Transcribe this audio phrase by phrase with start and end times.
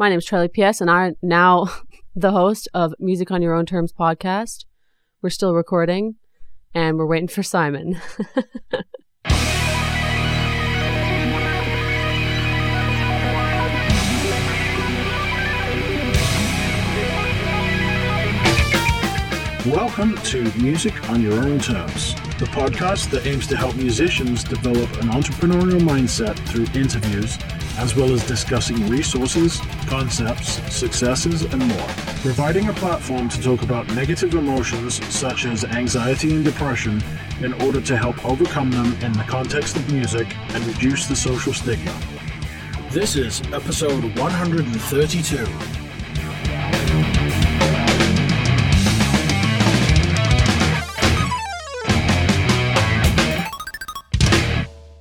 [0.00, 1.66] My name is Charlie P.S., and I'm now
[2.14, 4.64] the host of Music on Your Own Terms podcast.
[5.22, 6.14] We're still recording,
[6.72, 8.00] and we're waiting for Simon.
[19.66, 24.92] Welcome to Music on Your Own Terms, the podcast that aims to help musicians develop
[25.02, 27.36] an entrepreneurial mindset through interviews,
[27.78, 31.88] as well as discussing resources, concepts, successes, and more.
[32.22, 37.02] Providing a platform to talk about negative emotions such as anxiety and depression
[37.40, 41.52] in order to help overcome them in the context of music and reduce the social
[41.52, 41.96] stigma.
[42.90, 45.77] This is episode 132.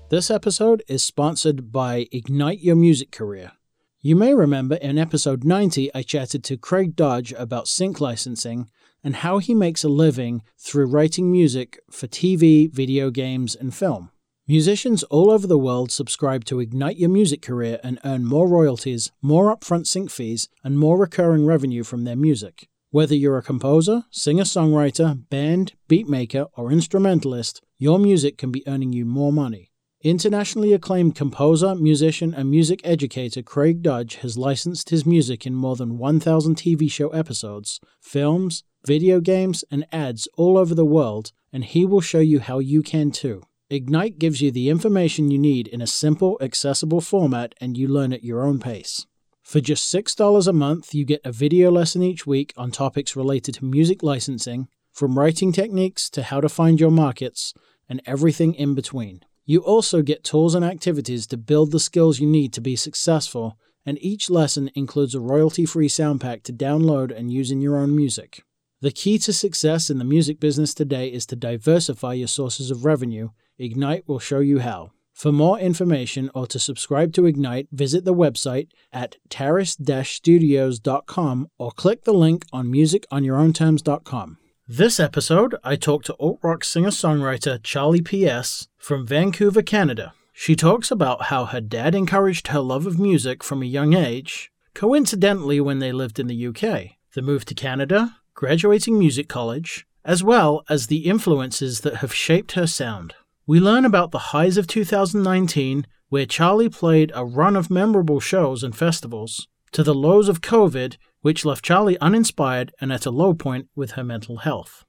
[0.10, 3.52] This episode is sponsored by Ignite Your Music Career.
[4.00, 8.70] You may remember in episode 90, I chatted to Craig Dodge about sync licensing
[9.04, 14.10] and how he makes a living through writing music for TV, video games, and film.
[14.48, 19.12] Musicians all over the world subscribe to Ignite Your Music Career and earn more royalties,
[19.22, 22.70] more upfront sync fees, and more recurring revenue from their music.
[22.92, 28.94] Whether you're a composer, singer songwriter, band, beatmaker, or instrumentalist, your music can be earning
[28.94, 29.67] you more money.
[30.04, 35.76] Internationally acclaimed composer, musician, and music educator Craig Dodge has licensed his music in more
[35.76, 41.66] than 1,000 TV show episodes, films, video games, and ads all over the world, and
[41.66, 43.42] he will show you how you can too.
[43.72, 48.14] Ignite gives you the information you need in a simple, accessible format, and you learn
[48.14, 49.08] at your own pace.
[49.42, 53.56] For just $6 a month, you get a video lesson each week on topics related
[53.56, 57.56] to music licensing, from writing techniques to how to find your markets,
[57.90, 59.22] and everything in between.
[59.50, 63.58] You also get tools and activities to build the skills you need to be successful,
[63.86, 67.78] and each lesson includes a royalty free sound pack to download and use in your
[67.78, 68.44] own music.
[68.82, 72.84] The key to success in the music business today is to diversify your sources of
[72.84, 73.30] revenue.
[73.58, 74.92] Ignite will show you how.
[75.14, 82.04] For more information or to subscribe to Ignite, visit the website at terrace-studios.com or click
[82.04, 84.38] the link on musiconyourownterms.com.
[84.70, 88.68] This episode, I talk to alt rock singer songwriter Charlie P.S.
[88.78, 90.14] from Vancouver, Canada.
[90.34, 94.52] She talks about how her dad encouraged her love of music from a young age,
[94.74, 100.22] coincidentally, when they lived in the UK, the move to Canada, graduating music college, as
[100.22, 103.14] well as the influences that have shaped her sound.
[103.46, 108.64] We learn about the highs of 2019, where Charlie played a run of memorable shows
[108.64, 113.34] and festivals, to the lows of COVID, which left Charlie uninspired and at a low
[113.34, 114.86] point with her mental health.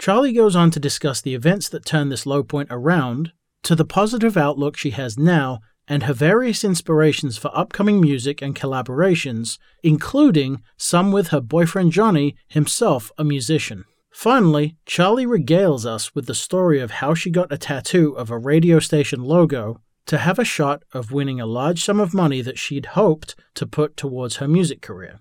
[0.00, 3.30] Charlie goes on to discuss the events that turned this low point around,
[3.62, 8.56] to the positive outlook she has now, and her various inspirations for upcoming music and
[8.56, 13.84] collaborations, including some with her boyfriend Johnny, himself a musician.
[14.10, 18.38] Finally, Charlie regales us with the story of how she got a tattoo of a
[18.38, 22.58] radio station logo to have a shot of winning a large sum of money that
[22.58, 25.20] she'd hoped to put towards her music career.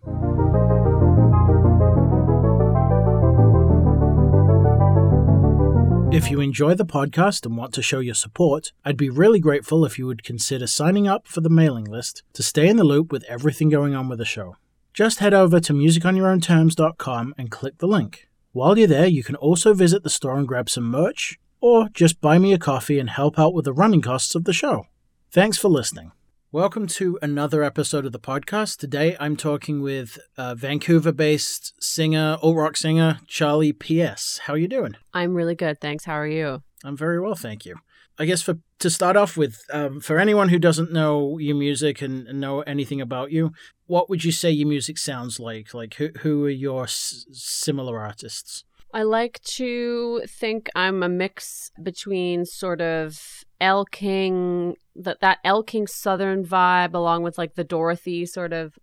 [6.15, 9.83] If you enjoy the podcast and want to show your support, I'd be really grateful
[9.83, 13.11] if you would consider signing up for the mailing list to stay in the loop
[13.11, 14.55] with everything going on with the show.
[14.93, 18.29] Just head over to musiconyourownterms.com and click the link.
[18.53, 22.21] While you're there, you can also visit the store and grab some merch, or just
[22.21, 24.85] buy me a coffee and help out with the running costs of the show.
[25.31, 26.13] Thanks for listening.
[26.55, 28.77] Welcome to another episode of the podcast.
[28.77, 34.39] Today I'm talking with uh, Vancouver-based singer, alt rock singer Charlie P.S.
[34.45, 34.95] How are you doing?
[35.13, 36.05] I'm really good, thanks.
[36.05, 36.63] How are you?
[36.85, 37.75] I'm very well, thank you.
[38.17, 42.01] I guess for to start off with, um, for anyone who doesn't know your music
[42.01, 43.51] and, and know anything about you,
[43.87, 45.73] what would you say your music sounds like?
[45.73, 48.63] Like who who are your s- similar artists?
[48.93, 55.63] I like to think I'm a mix between sort of Elle King, that that Elle
[55.63, 58.77] King Southern vibe, along with like the Dorothy sort of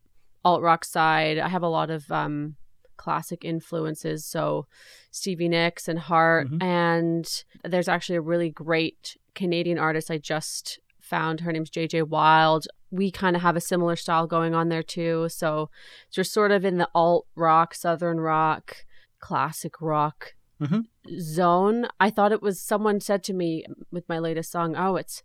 [0.44, 1.38] alt rock side.
[1.38, 2.56] I have a lot of um,
[2.96, 4.66] classic influences, so
[5.10, 6.62] Stevie Nicks and Heart, Mhm.
[6.62, 11.40] and there's actually a really great Canadian artist I just found.
[11.40, 12.66] Her name's JJ Wilde.
[12.90, 15.28] We kind of have a similar style going on there too.
[15.30, 15.68] So
[16.12, 18.76] you're sort of in the alt rock, southern rock,
[19.20, 20.86] classic rock Mhm.
[21.18, 21.88] zone.
[21.98, 25.22] I thought it was someone said to me with my latest song, "Oh, it's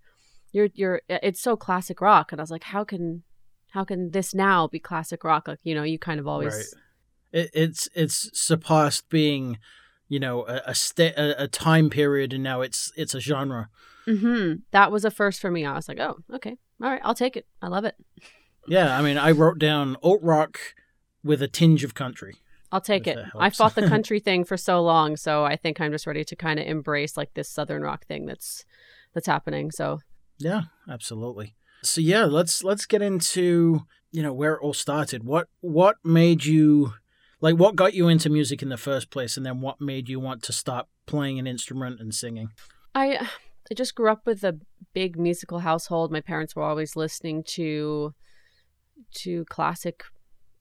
[0.51, 3.23] you're you're it's so classic rock." And I was like, "How can
[3.71, 7.41] how can this now be classic rock?" Like, you know, you kind of always Right.
[7.43, 9.59] It, it's it's surpassed being,
[10.07, 13.69] you know, a a, sta- a a time period, and now it's it's a genre.
[14.07, 14.61] Mhm.
[14.71, 15.65] That was a first for me.
[15.65, 16.57] I was like, "Oh, okay.
[16.81, 17.45] All right, I'll take it.
[17.61, 17.95] I love it."
[18.67, 20.57] Yeah, I mean, I wrote down alt rock
[21.23, 22.35] with a tinge of country.
[22.71, 23.17] I'll take it.
[23.37, 26.35] I fought the country thing for so long, so I think I'm just ready to
[26.35, 28.65] kind of embrace like this southern rock thing that's
[29.13, 29.71] that's happening.
[29.71, 29.99] So
[30.37, 31.55] Yeah, absolutely.
[31.83, 33.81] So yeah, let's let's get into
[34.11, 35.23] you know where it all started.
[35.23, 36.93] What what made you
[37.39, 40.19] like what got you into music in the first place, and then what made you
[40.19, 42.49] want to start playing an instrument and singing?
[42.93, 43.27] I
[43.69, 44.59] I just grew up with a
[44.93, 46.11] big musical household.
[46.11, 48.13] My parents were always listening to
[49.15, 50.03] to classic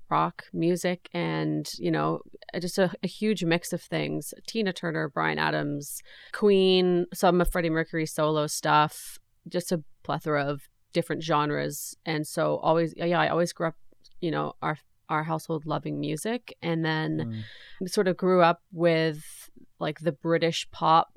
[0.08, 2.20] rock music and you know
[2.61, 4.32] just a, a huge mix of things.
[4.47, 6.00] Tina turner Bryan Adams
[6.32, 9.19] queen some of freddie mercury solo stuff
[9.49, 10.62] just a plethora of
[10.93, 11.97] different genres.
[12.05, 13.76] And so always yeah i always grew up
[14.20, 16.56] you know our our household loving music.
[16.62, 17.44] And then
[17.81, 17.88] Mm.
[17.88, 19.49] sort of grew up with
[19.79, 21.15] like the British pop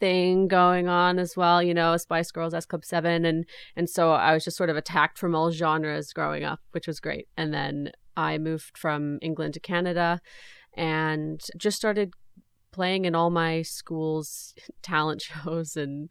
[0.00, 3.44] thing going on as well, you know, Spice Girls, S Club 7 and
[3.76, 7.00] and so I was just sort of attacked from all genres growing up, which was
[7.00, 7.28] great.
[7.36, 10.20] And then I moved from England to Canada
[10.74, 12.12] and just started
[12.70, 16.10] playing in all my school's talent shows and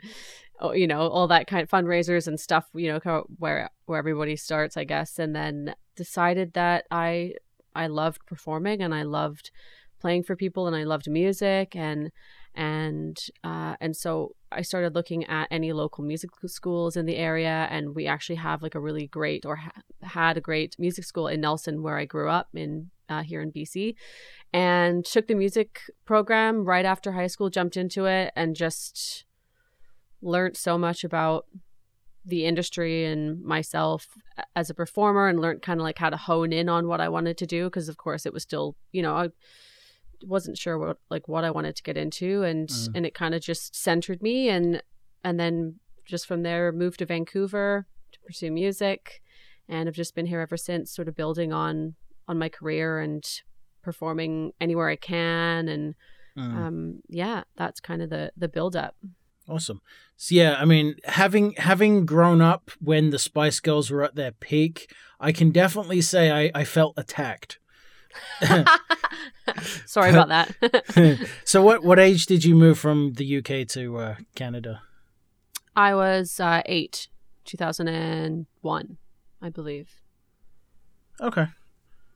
[0.60, 4.36] oh, you know all that kind of fundraisers and stuff you know where where everybody
[4.36, 7.33] starts i guess and then decided that i
[7.75, 9.51] i loved performing and i loved
[10.00, 12.12] playing for people and i loved music and
[12.57, 17.68] and uh, and so I started looking at any local music schools in the area,
[17.69, 21.27] and we actually have like a really great or ha- had a great music school
[21.27, 23.94] in Nelson, where I grew up in uh, here in BC,
[24.51, 29.25] and took the music program right after high school, jumped into it, and just
[30.24, 31.45] learned so much about
[32.25, 34.07] the industry and myself
[34.56, 37.07] as a performer, and learned kind of like how to hone in on what I
[37.07, 39.27] wanted to do, because of course it was still you know I
[40.24, 42.96] wasn't sure what like what I wanted to get into and Mm.
[42.96, 44.81] and it kind of just centered me and
[45.24, 49.22] and then just from there moved to Vancouver to pursue music
[49.69, 51.96] and I've just been here ever since sort of building on
[52.28, 53.24] on my career and
[53.84, 55.96] performing anywhere I can and
[56.38, 56.54] Mm.
[56.56, 58.96] um yeah that's kind of the the build up
[59.50, 59.80] Awesome.
[60.18, 64.34] So yeah, I mean, having having grown up when the Spice Girls were at their
[64.34, 67.58] peak, I can definitely say I, I felt attacked.
[69.86, 74.15] sorry about that so what what age did you move from the UK to uh,
[74.36, 74.81] Canada?
[75.75, 77.07] I was uh 8
[77.45, 78.98] 2001
[79.42, 79.89] I believe
[81.21, 81.48] Okay,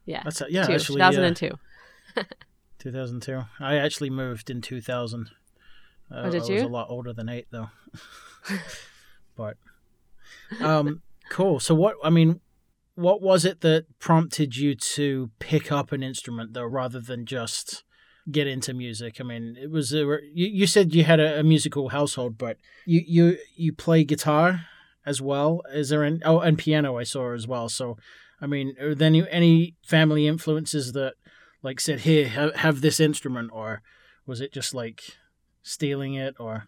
[0.06, 1.52] yeah that's yeah, Two, actually, uh, 2002
[2.80, 3.44] 2002.
[3.60, 5.28] I actually moved in 2000.
[6.12, 6.66] Uh, Oh, did I was you?
[6.66, 7.70] a lot older than eight though.
[9.38, 9.56] but
[10.60, 11.60] um, cool.
[11.60, 11.96] So what?
[12.04, 12.42] I mean,
[13.02, 17.84] what was it that prompted you to pick up an instrument though, rather than just
[18.32, 19.20] get into music?
[19.20, 23.02] I mean, it was you, you said you had a, a musical household, but you
[23.06, 24.62] you you play guitar
[25.06, 25.62] as well.
[25.74, 27.70] Is there an Oh, and piano I saw as well.
[27.70, 27.98] So,
[28.40, 31.16] I mean, are there any, any family influences that
[31.64, 33.82] like said, "Here, have, have this instrument," or
[34.26, 35.02] was it just like
[35.62, 36.68] stealing it, or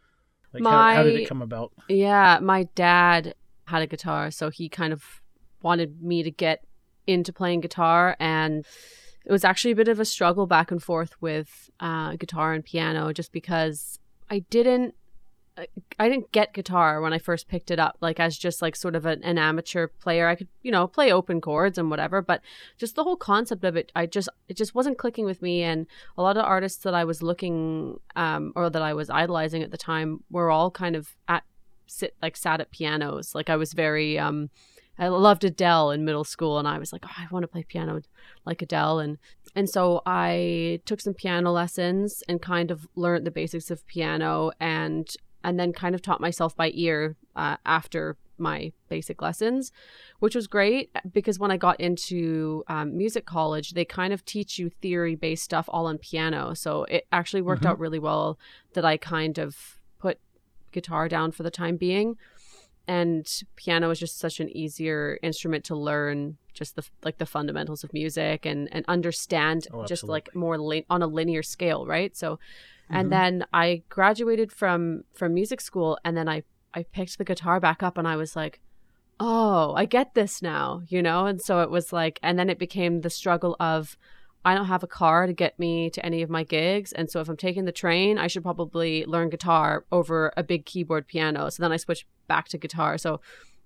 [0.54, 1.72] like how, how did it come about?
[1.88, 3.36] Yeah, my dad
[3.66, 5.22] had a guitar, so he kind of
[5.64, 6.64] wanted me to get
[7.08, 8.66] into playing guitar and
[9.26, 12.66] it was actually a bit of a struggle back and forth with uh, guitar and
[12.66, 14.00] piano just because
[14.30, 14.96] I didn't
[16.00, 18.96] I didn't get guitar when I first picked it up like as just like sort
[18.96, 20.28] of an, an amateur player.
[20.28, 22.42] I could you know play open chords and whatever but
[22.78, 25.86] just the whole concept of it I just it just wasn't clicking with me and
[26.18, 29.72] a lot of artists that I was looking um, or that I was idolizing at
[29.72, 31.44] the time were all kind of at
[31.86, 33.36] sit like sat at pianos.
[33.36, 34.50] Like I was very um
[34.98, 37.64] I loved Adele in middle school and I was like oh, I want to play
[37.64, 38.02] piano
[38.46, 39.18] like Adele and
[39.56, 44.52] and so I took some piano lessons and kind of learned the basics of piano
[44.60, 45.08] and
[45.44, 49.72] and then kind of taught myself by ear uh, after my basic lessons,
[50.20, 54.58] which was great because when I got into um, music college, they kind of teach
[54.58, 56.54] you theory based stuff all on piano.
[56.56, 57.70] So it actually worked Mhm.
[57.72, 58.40] out really well
[58.74, 60.18] that I kind of put
[60.72, 62.18] guitar down for the time being.
[62.88, 63.26] And
[63.56, 67.94] piano is just such an easier instrument to learn, just the like the fundamentals of
[67.94, 72.16] music and and understand Oh, just like more li- on a linear scale, right?
[72.16, 72.40] So
[72.92, 73.00] Mhm.
[73.00, 77.60] and then I graduated from from music school and then I I picked the guitar
[77.60, 78.60] back up and I was like
[79.20, 82.58] oh I get this now you know and so it was like and then it
[82.60, 83.96] became the struggle of
[84.46, 87.20] I don't have a car to get me to any of my gigs and so
[87.22, 91.50] if I'm taking the train I should probably learn guitar over a big keyboard piano
[91.50, 93.22] so then I switch back to guitar so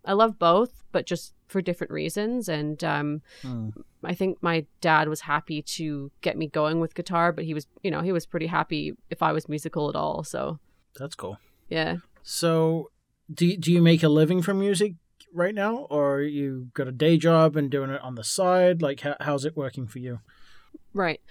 [0.06, 3.74] I love both but just for different reasons and um Mm.
[4.04, 7.68] I think my dad was happy to get me going with guitar, but he was,
[7.84, 10.24] you know, he was pretty happy if I was musical at all.
[10.24, 10.60] So,
[10.98, 11.40] That's cool.
[11.68, 11.98] yeah.
[12.24, 12.92] So,
[13.34, 14.94] do you, do you make a living from music
[15.34, 18.82] right now, or you got a day job and doing it on the side?
[18.82, 20.20] Like, how, how's it working for you?
[20.94, 21.22] Right.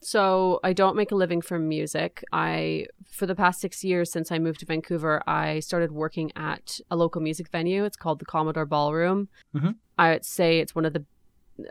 [0.00, 2.24] So I don't make a living from music.
[2.32, 6.80] I for the past 6 years since I moved to Vancouver, I started working at
[6.90, 7.84] a local music venue.
[7.84, 9.28] It's called the Commodore Ballroom.
[9.54, 9.76] Mhm.
[9.98, 11.04] I would say it's one of the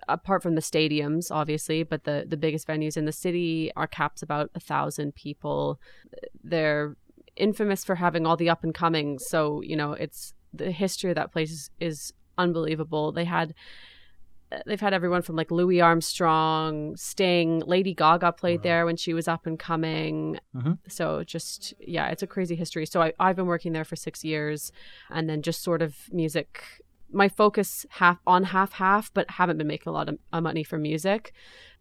[0.08, 4.22] apart from the stadiums obviously, but the the biggest venues in the city are caps
[4.22, 5.80] about a thousand people.
[6.44, 6.96] They're
[7.36, 9.26] infamous for having all the up and comings.
[9.28, 13.12] So, you know, it's the history of that place is, is unbelievable.
[13.12, 13.54] They had
[14.66, 18.64] they've had everyone from like Louis Armstrong, Sting, Lady Gaga played Wow.
[18.64, 20.40] there when she was up and coming.
[20.56, 20.78] Mhm.
[20.88, 22.86] So just yeah, it's a crazy history.
[22.86, 24.72] So I, I've been working there for six years,
[25.10, 26.64] and then just sort of music.
[27.14, 30.64] My focus half on half half, but haven't been making a lot of uh, money
[30.64, 31.34] from music.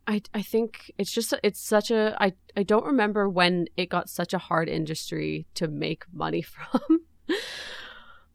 [0.06, 4.08] I, I think it's just it's such a I, I don't remember when it got
[4.08, 6.80] such a hard industry to make money from.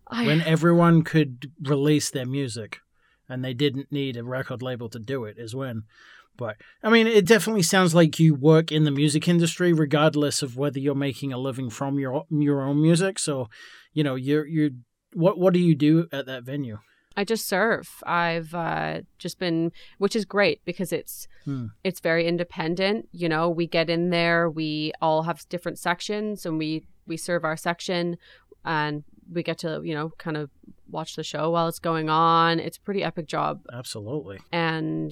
[0.08, 2.80] I, When everyone could release their music
[3.30, 5.84] and they didn't need a record label to do it, is when.
[6.38, 10.58] But I mean, it definitely sounds like you work in the music industry, regardless of
[10.58, 13.20] whether you're making a living from your your own music.
[13.20, 13.50] So,
[13.94, 14.72] you know, you're you're
[15.14, 16.80] what what do you do at that venue?
[17.18, 18.04] I just serve.
[18.06, 21.68] I've uh, just been, which is great because it's Hmm.
[21.84, 23.08] it's very independent.
[23.12, 27.46] You know, we get in there, we all have different sections, and we we serve
[27.46, 28.18] our section,
[28.66, 30.50] and we get to you know kind of
[30.90, 32.60] watch the show while it's going on.
[32.60, 34.40] It's a pretty epic job, Absolutely.
[34.52, 35.12] and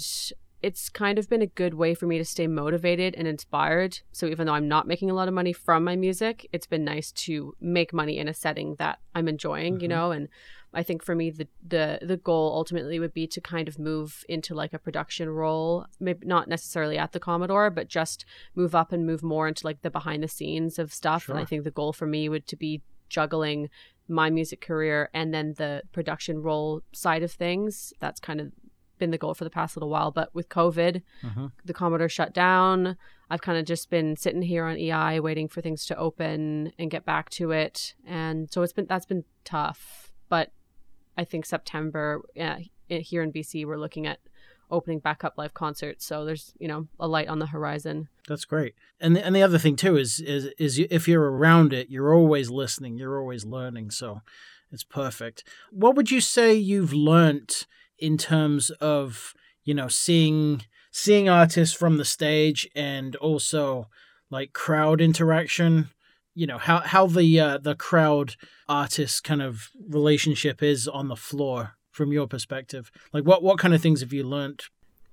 [0.61, 3.99] it's kind of been a good way for me to stay motivated and inspired.
[4.13, 6.85] So even though I'm not making a lot of money from my music, it's been
[6.85, 9.89] nice to make money in a setting that I'm enjoying, you Mhm.
[9.89, 10.29] know, and
[10.73, 14.23] I think for me the the the goal ultimately would be to kind of move
[14.29, 18.23] into like a production role, maybe not necessarily at the Commodore, but just
[18.55, 21.27] move up and move more into like the behind the scenes of stuff.
[21.27, 23.69] And I think the goal for me would to be juggling
[24.07, 27.93] my music career and then the production role side of things.
[27.99, 28.51] That's kind of
[28.99, 30.11] been the goal for the past little while.
[30.11, 32.97] But with COVID, hmm the Commodore shut down.
[33.29, 36.91] I've kind of just been sitting here on EI waiting for things to open and
[36.91, 37.95] get back to it.
[38.05, 40.11] And so it's been that's been tough.
[40.29, 40.51] But
[41.17, 44.19] I think September yeah, here in BC we're looking at
[44.71, 46.05] opening back up live concerts.
[46.05, 48.09] So there's, you know, a light on the horizon.
[48.27, 48.75] That's great.
[48.99, 52.13] And the, and the other thing too is is is if you're around it, you're
[52.13, 53.91] always listening, you're always learning.
[53.91, 54.21] So
[54.71, 55.43] it's perfect.
[55.71, 57.67] What would you say you've learnt
[57.99, 63.87] in terms of you know seeing seeing artists from the stage and also
[64.29, 65.89] like crowd interaction?
[66.33, 68.35] You know how how the uh, the crowd
[68.67, 72.91] artist kind of relationship is on the floor from your perspective.
[73.13, 74.63] Like what what kind of things have you learnt?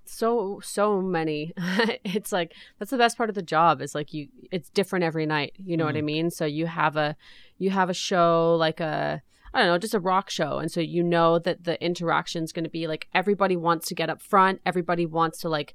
[0.07, 1.53] so so many
[2.05, 5.25] it's like that's the best part of the job is like you it's different every
[5.25, 6.05] night you know what i Mm.
[6.05, 7.15] mean so you have a
[7.59, 9.23] you have a show like a
[9.55, 12.51] i don't know just a rock show and so you know that the interaction is
[12.53, 15.75] going to be like everybody wants to get up front everybody wants to like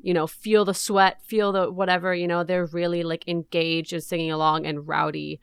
[0.00, 4.04] you know feel the sweat feel the whatever you know they're really like engaged and
[4.04, 5.40] singing along and rowdy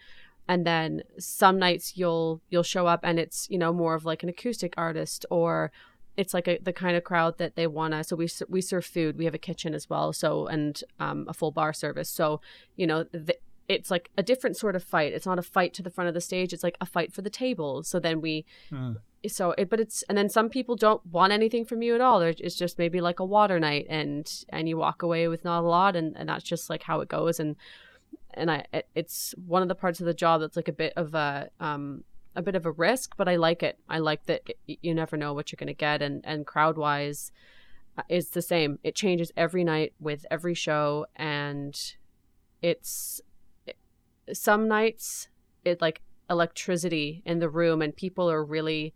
[0.50, 4.24] and then some nights you'll you'll show up and it's you know more of like
[4.24, 5.72] an acoustic artist or
[6.18, 8.84] it's like a, the kind of crowd that they want to so we we serve
[8.84, 9.18] food.
[9.18, 10.12] We have a kitchen as well.
[10.12, 12.10] So and um, a full bar service.
[12.10, 12.42] So
[12.76, 13.40] you know th-
[13.70, 15.14] it's like a different sort of fight.
[15.14, 16.52] It's not a fight to the front of the stage.
[16.52, 17.84] It's like a fight for the table.
[17.84, 18.98] So then we Mm.
[19.28, 22.20] so it but it's and then some people don't want anything from you at all.
[22.22, 25.68] It's just maybe like a water night and and you walk away with not a
[25.78, 25.96] lot.
[25.96, 27.40] And and that's just like how it goes.
[27.40, 27.56] And
[28.34, 30.94] and i it, it's one of the parts of the job that's like a bit
[30.96, 32.04] of a um
[32.36, 33.80] a bit of a risk but i like it.
[33.90, 36.78] I like that it, you never know what you're going to get and and crowd
[36.78, 37.32] wise
[38.08, 38.80] is the same.
[38.84, 41.78] It changes every night with every show and
[42.62, 43.22] it's
[44.32, 45.28] some nights
[45.66, 48.94] it like electricity in the room and people are really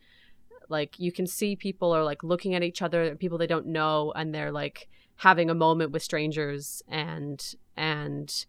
[0.70, 4.14] like you can see people are like looking at each other people they don't know
[4.16, 8.46] and they're like having a moment with strangers and and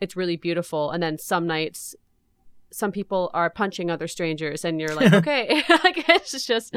[0.00, 1.94] it's really beautiful and then some nights
[2.70, 6.74] some people are punching other strangers and you're like okay like it's just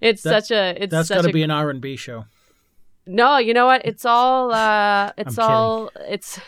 [0.00, 2.24] it's That- such a it's That's got to be an R and B show.
[3.06, 6.40] no you know what it's all uh it's all it's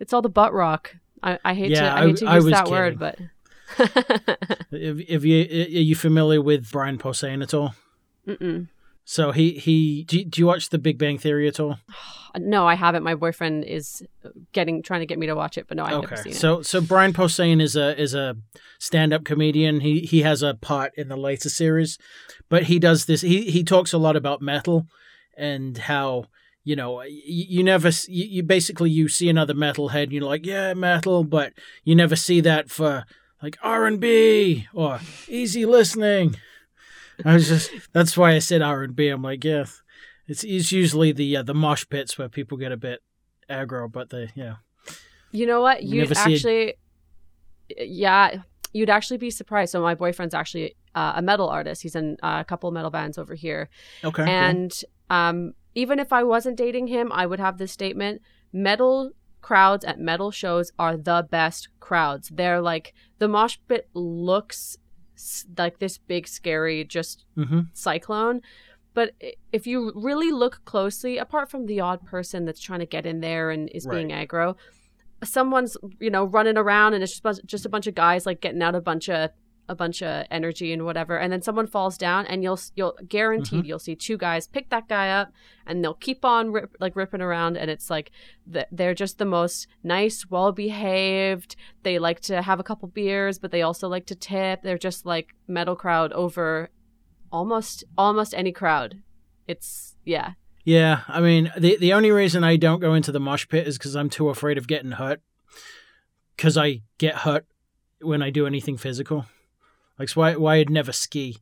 [0.00, 2.34] it's all the butt rock i, I hate Yeah, to i I- hate to I
[2.36, 2.74] use was that kidding.
[2.78, 3.18] word but
[4.72, 7.74] If, if you are you familiar with Brian Posehn at all?
[8.26, 8.66] Mm-mm.
[9.10, 11.78] So he he do you, do you watch The Big Bang Theory at all?
[12.38, 13.02] No, I haven't.
[13.02, 14.04] My boyfriend is
[14.52, 16.36] getting trying to get me to watch it, but no, I've never seen it.
[16.36, 18.36] So so Brian Posehn is a is a
[18.78, 19.80] stand up comedian.
[19.80, 21.98] He he has a part in the later series,
[22.48, 23.22] but he does this.
[23.22, 24.86] He he talks a lot about metal
[25.36, 26.26] and how
[26.62, 30.46] you know you, you never you, you basically you see another metalhead and you're like
[30.46, 31.52] yeah metal, but
[31.82, 33.04] you never see that for
[33.42, 36.36] like R and B or easy listening.
[37.24, 39.08] I was just that's why I said R and B.
[39.08, 39.64] I'm like, yeah,
[40.26, 43.00] it's it's usually the uh, the mosh pits where people get a bit
[43.48, 44.56] aggro, but they yeah.
[45.32, 45.82] You know what?
[45.82, 46.74] You You'd never see it- actually,
[47.78, 49.72] yeah, you'd actually be surprised.
[49.72, 51.82] So my boyfriend's actually uh, a metal artist.
[51.82, 53.68] He's in uh, a couple metal bands over here,
[54.04, 54.24] Okay.
[54.24, 54.32] cool.
[54.32, 58.22] and um, even if I wasn't dating him, I would have this statement:
[58.52, 62.28] metal crowds at metal shows are the best crowds.
[62.28, 64.76] They're like the mosh pit looks
[65.56, 67.68] like this big, scary, just Mhm.
[67.72, 68.40] cyclone.
[68.92, 69.14] But
[69.52, 73.20] if you really look closely, apart from the odd person that's trying to get in
[73.20, 74.56] there and is being aggro,
[75.22, 78.62] someone's you know running around and it's just just a bunch of guys like getting
[78.62, 79.30] out a bunch of
[79.70, 83.60] a bunch of energy and whatever, and then someone falls down, and you'll you'll guaranteed
[83.60, 83.66] mm-hmm.
[83.68, 85.32] you'll see two guys pick that guy up,
[85.66, 88.10] and they'll keep on rip, like ripping around, and it's like
[88.52, 91.54] th- they're just the most nice, well behaved.
[91.84, 94.62] They like to have a couple beers, but they also like to tip.
[94.62, 96.68] They're just like metal crowd over
[97.32, 99.02] almost almost any crowd.
[99.46, 100.32] It's yeah.
[100.64, 103.78] Yeah, I mean, the the only reason I don't go into the mosh pit is
[103.78, 105.22] because I'm too afraid of getting hurt.
[106.36, 107.46] Because I get hurt
[108.00, 109.26] when I do anything physical.
[110.00, 111.36] Like, so why why I'd never ski.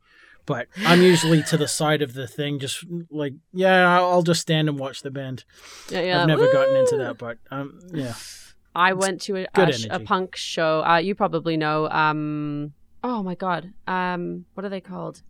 [0.44, 4.40] But I'm usually to the side of the thing, just like, yeah, I'll I'll just
[4.40, 5.44] stand and watch the band.
[5.90, 6.20] Yeah, yeah.
[6.20, 8.14] I've never gotten into that, but um, yeah.
[8.74, 10.82] I went to a, a, a punk show.
[10.84, 11.88] Uh, you probably know.
[11.88, 12.72] Um,
[13.04, 13.72] oh my god.
[13.86, 15.22] Um, what are they called?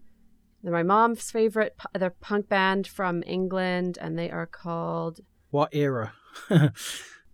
[0.63, 1.77] They're my mom's favorite.
[1.95, 5.21] They're punk band from England, and they are called.
[5.51, 6.15] What era?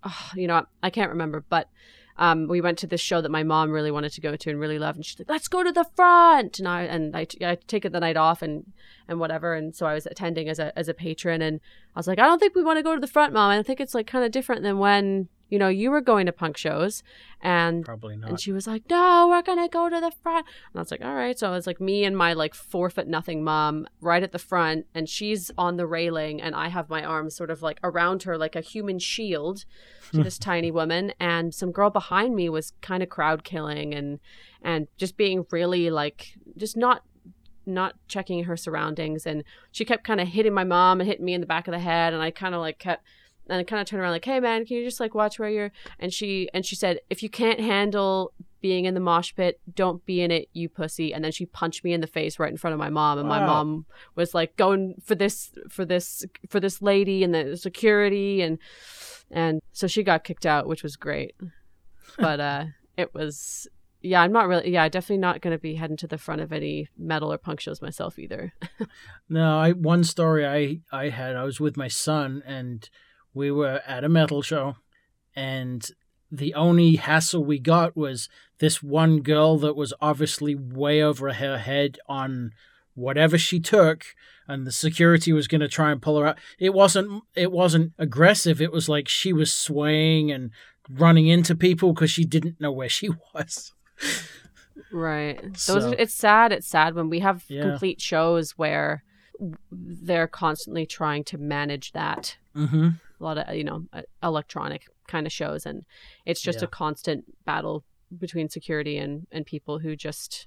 [0.07, 1.69] Oh, you know, I can't remember, but
[2.17, 4.61] um, we went to this show that my mom really wanted to go to and
[4.61, 7.57] really loved, and she's like, "Let's go to the front." And I and I, I
[7.67, 8.73] take it the night off and
[9.09, 11.61] and whatever, and so I was attending as a as a patron, and
[11.95, 13.51] I was like, "I don't think we want to go to the front, mom.
[13.51, 16.33] I think it's like kind of different than when you know you were going to
[16.33, 17.03] punk shows."
[17.41, 20.83] And Probably and she was like, "No, we're gonna go to the front." And I
[20.83, 23.45] was like, "All right." So it was like me and my like four foot nothing
[23.45, 27.37] mom right at the front, and she's on the railing, and I have my arms
[27.37, 29.65] sort of like around her like a human shield
[30.13, 31.13] to this tiny woman.
[31.21, 34.19] And some girl behind me was kind of crowd killing and
[34.63, 37.03] and just being really like just not
[37.67, 39.27] not checking her surroundings.
[39.27, 41.73] And she kept kind of hitting my mom and hitting me in the back of
[41.73, 43.05] the head, and I kind of like kept.
[43.49, 45.51] And I kind of turned around like, "Hey man, can you just like watch where
[45.51, 49.61] you're?" And she and she said, "If you can't handle being in the mosh pit,
[49.75, 52.51] don't be in it, you pussy." And then she punched me in the face right
[52.51, 56.25] in front of my mom, and my mom was like going for this for this
[56.49, 58.59] for this lady and the security and
[59.31, 61.35] and so she got kicked out, which was great.
[62.19, 62.65] But uh
[62.97, 63.69] it was
[64.01, 66.53] yeah, I'm not really yeah, definitely not going to be heading to the front of
[66.53, 68.53] any metal or punk shows myself either.
[69.31, 71.35] No, I one story I I had.
[71.35, 72.89] I was with my son, and
[73.35, 74.77] we were at a metal show,
[75.37, 75.87] and
[76.31, 81.59] the only hassle we got was this one girl that was obviously way over her
[81.59, 82.53] head on
[82.95, 84.05] whatever she took
[84.47, 87.93] and the security was going to try and pull her out it wasn't it wasn't
[87.99, 90.51] aggressive it was like she was swaying and
[90.89, 93.73] running into people because she didn't know where she was
[94.93, 95.43] Right.
[95.43, 96.53] Those So- it's sad.
[96.53, 97.63] It's sad when we have Yeah.
[97.63, 99.03] complete shows where
[99.71, 102.37] they're constantly trying to manage that.
[102.55, 102.91] mm-hmm
[103.25, 103.87] A lot of you know
[104.23, 105.83] electronic kind of shows, and
[106.27, 106.65] it's just Yeah.
[106.67, 107.85] a constant battle
[108.19, 110.47] between security and and people who just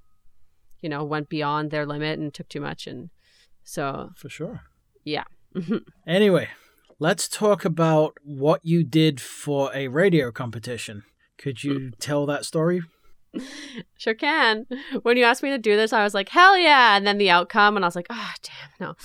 [0.81, 3.09] you know went beyond their limit and took too much, and
[3.63, 4.61] so for sure
[5.03, 5.23] yeah.
[6.05, 6.49] Anyway,
[6.99, 11.03] let's talk about what you did for a radio competition.
[11.37, 12.81] Could you tell that story?
[13.97, 14.65] Sure can.
[15.03, 16.95] When you asked me to do this, I was like, hell yeah.
[16.97, 18.95] And then the outcome, and I was like, ah, damn, no.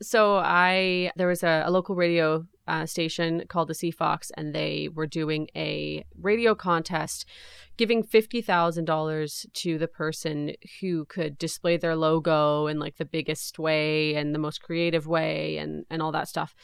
[0.00, 4.88] So I, there was a, a local radio uh, station called the CFOX, and they
[4.94, 7.26] were doing a radio contest
[7.76, 14.14] giving $50,000 to the person who could display their logo in like the biggest way
[14.14, 16.54] and the most creative way and, and all that stuff.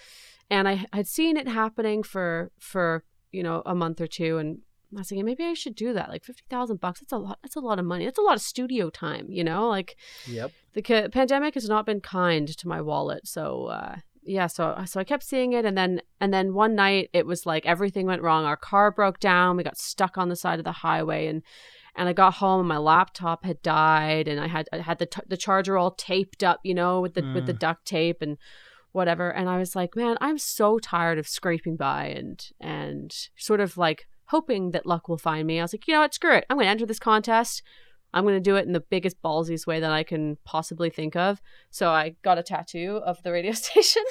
[0.51, 4.39] And I had seen it happening for, for, you know, a month or two.
[4.39, 4.59] And
[4.95, 6.09] I was thinking maybe I should do that.
[6.11, 7.01] Like fifty thousand bucks.
[7.01, 7.39] That's a lot.
[7.43, 8.05] That's a lot of money.
[8.05, 9.27] That's a lot of studio time.
[9.29, 9.97] You know, like
[10.29, 10.53] Yep.
[10.75, 13.27] the ca- pandemic has not been kind to my wallet.
[13.27, 16.75] So uh, yeah, so uh, so I kept seeing it, and then and then one
[16.75, 18.45] night it was like everything went wrong.
[18.45, 19.57] Our car broke down.
[19.57, 21.43] We got stuck on the side of the highway, and
[21.95, 25.07] and I got home and my laptop had died, and I had I had the
[25.07, 27.59] t- the charger all taped up, you know, with the with the mm.
[27.59, 28.37] duct tape and
[28.93, 29.31] whatever.
[29.31, 33.77] And I was like, man, I'm so tired of scraping by and and sort of
[33.77, 35.61] like hoping that luck will find me.
[35.61, 36.47] I was like, you know what, screw it.
[36.51, 37.63] I'm going to enter this contest.
[38.17, 41.17] I'm going to do it in the biggest ballsiest way that I can possibly think
[41.17, 41.39] of.
[41.71, 44.03] So I got a tattoo of the radio station.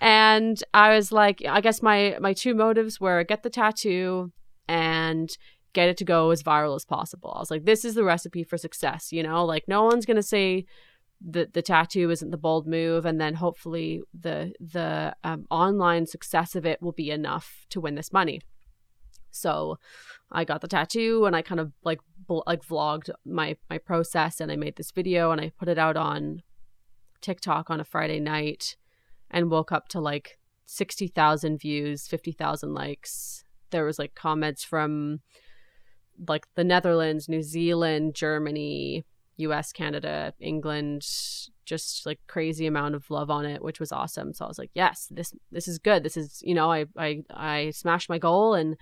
[0.00, 4.32] and I was like, I guess my my two motives were get the tattoo
[4.66, 5.28] and
[5.74, 7.30] get it to go as viral as possible.
[7.36, 9.44] I was like, this is the recipe for success, you know?
[9.44, 10.64] Like no one's gonna say
[11.20, 16.56] the the tattoo isn't the bold move, and then hopefully the the um, online success
[16.56, 18.40] of it will be enough to win this money.
[19.34, 19.78] So
[20.30, 24.40] I got the tattoo and I kind of like bl- like vlogged my my process
[24.40, 26.42] and I made this video and I put it out on
[27.20, 28.76] TikTok on a Friday night
[29.30, 33.44] and woke up to like 60,000 views, 50,000 likes.
[33.70, 35.20] There was like comments from
[36.28, 39.04] like the Netherlands, New Zealand, Germany,
[39.36, 41.06] US, Canada, England,
[41.64, 44.32] just like crazy amount of love on it, which was awesome.
[44.32, 46.04] So I was like, yes, this this is good.
[46.04, 48.76] This is, you know, I I I smashed my goal and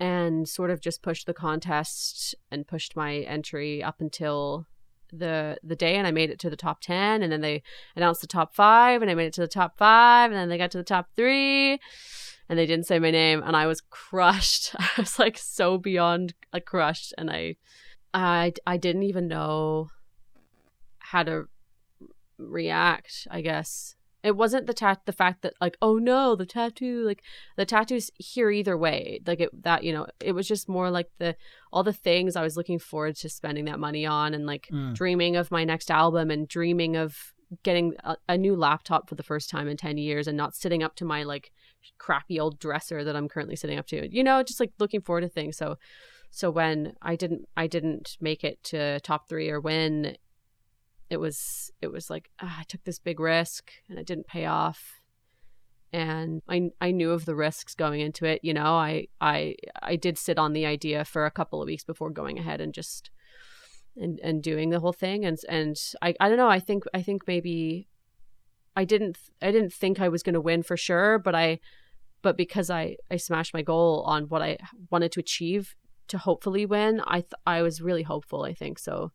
[0.00, 4.66] and sort of just pushed the contest and pushed my entry up until
[5.12, 7.62] the the day and I made it to the top 10 and then they
[7.96, 10.58] announced the top 5 and I made it to the top 5 and then they
[10.58, 11.80] got to the top 3
[12.48, 14.74] and they didn't say my name and I was crushed.
[14.78, 17.56] I was like so beyond like crushed and I
[18.12, 19.88] I I didn't even know
[20.98, 21.48] how to
[22.38, 23.96] react, I guess.
[24.22, 27.22] It wasn't the tat the fact that like oh no the tattoo like
[27.56, 31.08] the tattoos here either way like it that you know it was just more like
[31.18, 31.36] the
[31.72, 34.94] all the things I was looking forward to spending that money on and like Mm.
[34.94, 37.16] dreaming of my next album and dreaming of
[37.62, 40.82] getting a, a new laptop for the first time in 10 years and not sitting
[40.82, 41.50] up to my like
[41.96, 45.22] crappy old dresser that I'm currently sitting up to you know just like looking forward
[45.22, 45.76] to things so
[46.30, 50.16] so when I didn't I didn't make it to top 3 or win
[51.10, 54.46] it was it was like ah, I took this big risk and it didn't pay
[54.46, 55.00] off.
[55.92, 59.96] And I I knew of the risks going into it you know I I I
[59.96, 63.10] did sit on the idea for a couple of weeks before going ahead and just
[63.96, 65.24] and and doing the whole thing.
[65.24, 67.88] And and I I don't know I think I think maybe
[68.76, 71.58] I didn't I didn't think I was going to win for sure but I
[72.20, 74.58] but because I I smashed my goal on what I
[74.90, 75.74] wanted to achieve
[76.08, 78.78] to hopefully win I th- I was really hopeful I think.
[78.78, 79.12] So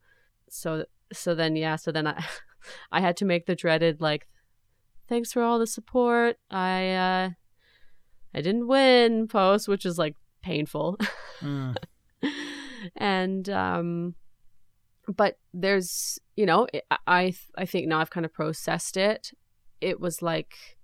[0.49, 2.23] so so then yeah so then i
[2.91, 4.28] i had to make the dreaded like
[5.08, 6.38] thanks for all the support.
[6.49, 7.30] I uh
[8.34, 10.97] i didn't win post which is like painful.
[11.41, 11.76] Mm.
[12.97, 14.15] and um
[15.15, 19.32] but there's you know i i I think now i've kind of processed it.
[19.82, 20.78] It was like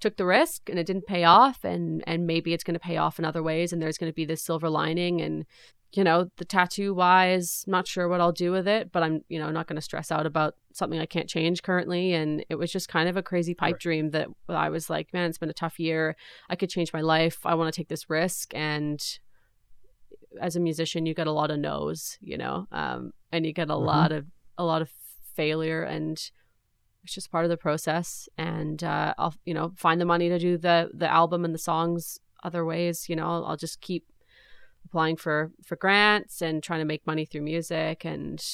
[0.00, 2.98] took the risk and it didn't pay off and and maybe it's going to pay
[2.98, 5.46] off in other ways and there's going to be this silver lining and
[5.94, 9.38] you know the tattoo wise not sure what i'll do with it but i'm you
[9.38, 12.12] know not going to stress out about something i can't change currently.
[12.14, 13.80] And it was just kind of a crazy pipe Right.
[13.80, 16.16] dream that i was like man it's been a tough year.
[16.50, 17.38] I could change my life.
[17.44, 18.52] I want to take this risk.
[18.54, 19.00] And
[20.40, 23.70] as a musician you get a lot of no's you know um, and you get
[23.70, 23.84] a Mhm.
[23.84, 24.26] lot of
[24.58, 24.90] a lot of
[25.34, 26.30] failure and
[27.04, 28.28] it's just part of the process.
[28.36, 31.58] And uh, i'll you know find the money to do the the album and the
[31.58, 34.04] songs other ways you know i'll, I'll just keep
[34.84, 38.44] applying for for grants and trying to make money through music and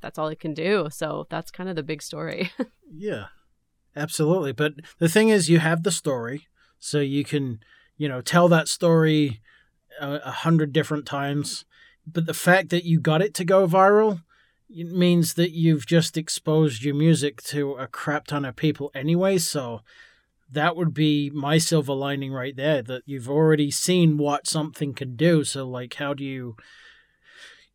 [0.00, 2.50] that's all I can do so that's kind of the big story
[2.90, 3.26] Yeah,
[3.94, 4.52] absolutely.
[4.52, 6.46] But the thing is, you have the story,
[6.78, 7.60] so you can,
[7.96, 9.40] you know, tell that story
[10.00, 11.64] a, a hundred different times.
[12.06, 14.22] But the fact that you got it to go viral
[14.68, 19.38] it means that you've just exposed your music to a crap ton of people anyway.
[19.38, 19.82] So
[20.50, 22.82] that would be my silver lining right there.
[22.82, 25.44] That you've already seen what something can do.
[25.44, 26.56] So like, how do you?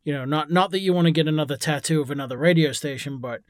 [0.03, 3.19] You know, not not that you want to get another tattoo of another radio station,
[3.19, 3.41] but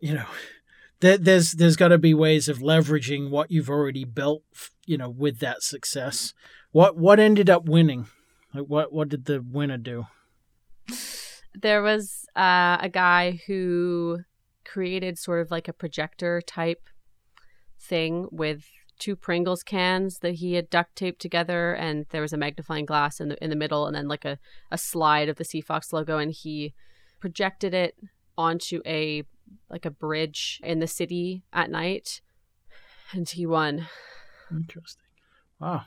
[0.00, 0.26] you know,
[1.00, 4.42] there, there's there's got to be ways of leveraging what you've already built,
[4.86, 6.34] you know, with that success.
[6.72, 8.06] What what ended up winning?
[8.54, 10.06] Like what what did the winner do?
[11.54, 14.20] there was uh, a guy who
[14.64, 16.88] created sort of like a projector type
[17.82, 18.64] thing with
[18.98, 23.20] two Pringles cans that he had duct taped together, and there was a magnifying glass
[23.20, 24.38] in the in the middle, and then like a,
[24.70, 26.74] a slide of the CFOX logo, and he
[27.20, 27.96] projected it
[28.38, 29.24] onto a
[29.68, 32.20] like a bridge in the city at night,
[33.12, 33.86] and he won.
[34.50, 35.04] Interesting.
[35.58, 35.84] Wow.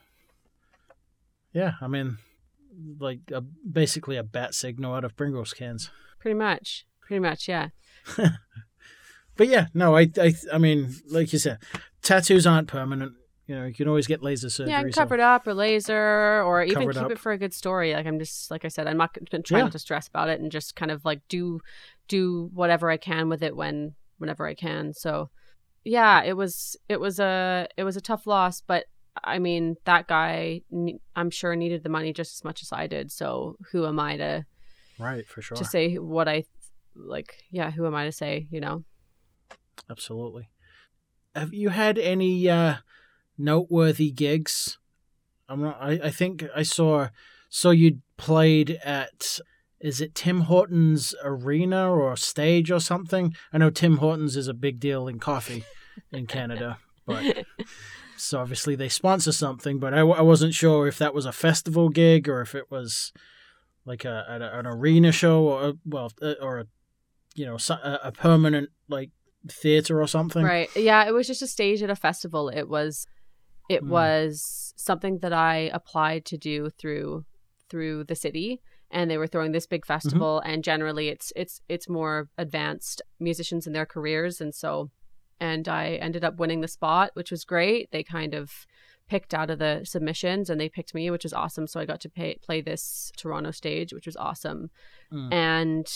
[1.54, 2.18] Yeah, I mean,
[3.00, 5.90] like a, basically a bat signal out of Pringles cans.
[6.20, 7.70] Pretty much, pretty much, yeah.
[9.38, 11.60] But yeah, no, I, I, I mean, like you said,
[12.02, 13.13] tattoos aren't permanent.
[13.48, 14.71] You know, you can always get laser surgery.
[14.71, 17.12] Yeah, can so- cover it up or laser or even Cover it keep up.
[17.12, 17.93] it for a good story.
[17.93, 19.60] Like I'm just like I said, I'm not to Yeah.
[19.60, 21.60] not to stress about it and just kind of like do
[22.08, 24.93] do whatever I can with it when whenever I can.
[24.93, 25.30] So
[25.84, 28.86] yeah, it was it was a it was a tough loss, but
[29.24, 30.62] I mean that guy
[31.15, 33.12] I'm sure needed the money just as much as I did.
[33.12, 34.45] So who am I to
[34.98, 35.58] Right, for sure.
[35.58, 36.45] to say what I
[36.95, 37.43] like?
[37.52, 38.48] Yeah, who am I to say?
[38.50, 38.84] You know.
[39.90, 40.50] Absolutely.
[41.36, 42.76] Have you had any uh,
[43.38, 44.78] noteworthy gigs?
[45.48, 47.10] I'm not, I, I think I saw
[47.50, 49.40] saw you played at
[49.80, 53.36] is it Tim Hortons arena or stage or something?
[53.54, 55.64] I know Tim Hortons is a big deal in coffee
[56.12, 57.46] in Canada, but
[58.18, 59.80] so obviously they sponsor something.
[59.80, 63.14] But I, I wasn't sure if that was a festival gig or if it was
[63.86, 66.66] like a, a an arena show or well uh, or a
[67.36, 69.12] you know a, permanent like
[69.50, 70.44] theater or something.
[70.44, 70.70] Right.
[70.76, 72.50] Yeah, it was just a stage at a festival.
[72.50, 73.08] It was
[73.70, 73.90] it mm.
[73.90, 77.26] was something that I applied to do through
[77.70, 79.94] through the city and they were throwing this big mm-hmm.
[79.94, 80.54] festival mm-hmm.
[80.54, 84.92] and generally it's it's it's more advanced musicians in their careers and so
[85.40, 88.52] and I ended up winning the spot which was great they kind of
[89.08, 92.02] picked out of the submissions and they picked me which was awesome so I got
[92.02, 94.70] to pay, play this Toronto stage which was awesome
[95.12, 95.32] mm.
[95.34, 95.88] and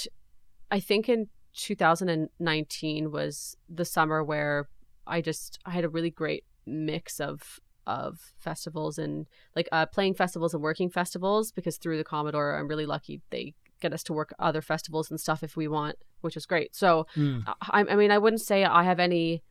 [0.72, 4.70] I think in 2019 was the summer where
[5.08, 10.14] I just I had a really great mix of of festivals and like uh, playing
[10.14, 14.14] festivals and working festivals because through the Commodore, I'm really lucky they get us to
[14.14, 16.76] work other festivals and stuff if we want, which is great.
[16.76, 17.44] So, mm.
[17.48, 19.42] I, I mean, I wouldn't say I have any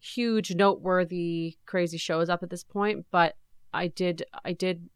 [0.00, 3.36] huge, noteworthy, crazy shows up at this point, but
[3.72, 4.88] I did, I did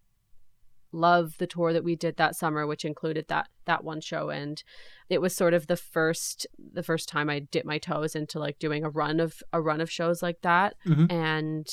[0.92, 4.30] love the tour that we did that summer which included that that one show.
[4.30, 4.62] And
[5.08, 8.58] it was sort of the first the first time I dipped my toes into like
[8.58, 10.76] doing a run of a run of shows like that.
[10.86, 11.06] Mm-hmm.
[11.10, 11.68] and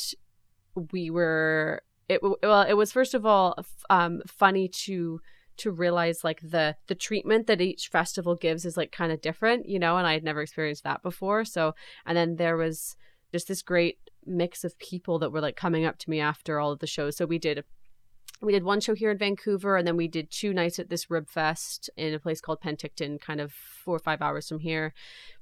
[0.91, 3.57] we were it well it was first of all
[3.89, 5.19] um funny to
[5.57, 9.67] to realize like the the treatment that each festival gives is like kind of different
[9.67, 11.43] you know and i had never experienced that before.
[11.43, 11.73] So
[12.05, 12.95] and then there was
[13.31, 16.71] just this great mix of people that were like coming up to me after all
[16.71, 17.17] of the shows.
[17.17, 17.63] So we did
[18.41, 21.09] we did one show here in Vancouver and then we did two nights at this
[21.09, 24.93] rib fest in a place called Penticton kind of four or five hours from here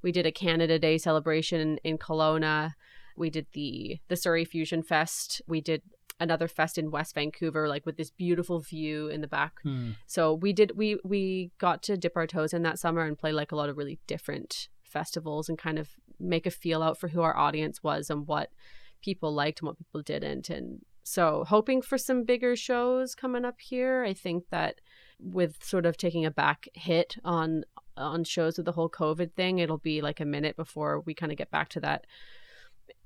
[0.01, 2.73] we did a Canada Day celebration in, in Kelowna
[3.17, 5.41] we did the the Surrey Fusion Fest.
[5.47, 5.81] We did
[6.19, 9.61] another fest in West Vancouver, like with this beautiful view in the back.
[9.63, 9.91] Hmm.
[10.05, 13.31] So we did we we got to dip our toes in that summer and play
[13.31, 17.09] like a lot of really different festivals and kind of make a feel out for
[17.09, 18.51] who our audience was and what
[19.01, 20.49] people liked and what people didn't.
[20.49, 24.03] And so hoping for some bigger shows coming up here.
[24.03, 24.81] I think that
[25.19, 27.63] with sort of taking a back hit on
[27.95, 31.31] on shows with the whole COVID thing, it'll be like a minute before we kind
[31.31, 32.05] of get back to that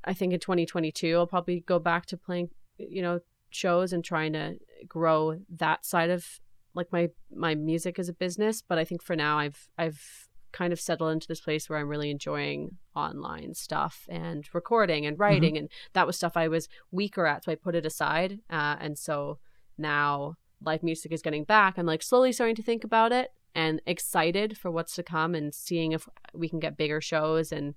[0.04, 4.34] I think in 2022 I'll probably go back to playing, you know, shows and trying
[4.34, 6.26] to grow that side of
[6.74, 8.62] like my my music as a business.
[8.62, 11.88] But I think for now I've I've kind of settled into this place where I'm
[11.88, 15.22] really enjoying online stuff and recording and mm-hmm.
[15.22, 15.64] writing, mm-hmm.
[15.64, 18.40] and that was stuff I was weaker at, so I put it aside.
[18.50, 19.40] Uh, and so
[19.78, 21.78] now live music is getting back.
[21.78, 25.54] I'm like slowly starting to think about it and excited for what's to come and
[25.54, 27.76] seeing if we can get bigger shows and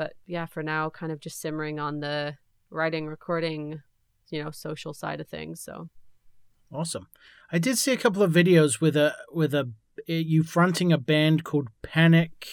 [0.00, 2.38] but yeah, for now, kind of just simmering on the
[2.70, 3.82] writing, recording,
[4.30, 5.60] you know, social side of things.
[5.60, 5.90] So
[6.72, 7.08] awesome.
[7.52, 9.70] I did see a couple of videos with a with a
[10.06, 12.48] you fronting a band called Panic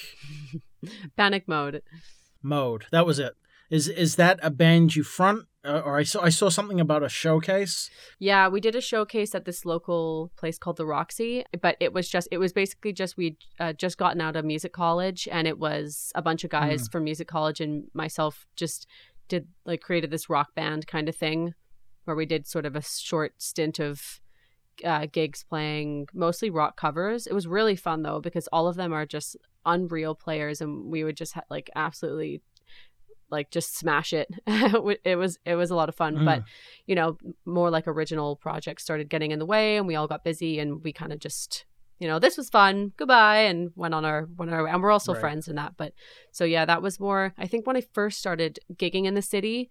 [1.15, 1.81] Panic Mode.
[2.41, 2.85] Mode.
[2.91, 3.33] That was it.
[3.69, 7.03] Is is that a band you front uh, or I saw I saw something about
[7.03, 7.89] a showcase.
[8.19, 12.07] Yeah, we did a showcase at this local place called the Roxy, but it was
[12.07, 15.59] just it was basically just we uh, just gotten out of music college, and it
[15.59, 16.91] was a bunch of guys mm.
[16.91, 18.87] from music college and myself just
[19.27, 21.53] did like created this rock band kind of thing,
[22.05, 24.21] where we did sort of a short stint of
[24.83, 27.27] uh, gigs playing mostly rock covers.
[27.27, 31.03] It was really fun though because all of them are just unreal players, and we
[31.03, 32.41] would just ha- like absolutely
[33.29, 34.29] like just smash it.
[34.47, 36.25] it was it was a lot of fun, mm.
[36.25, 36.43] but
[36.85, 40.23] you know, more like original projects started getting in the way, and we all got
[40.23, 41.65] busy, and we kind of just
[41.99, 44.91] you know this was fun goodbye and went on our went on our and we're
[44.91, 45.19] also right.
[45.19, 45.93] friends in that but
[46.31, 49.69] so yeah that was more i think when i first started gigging in the city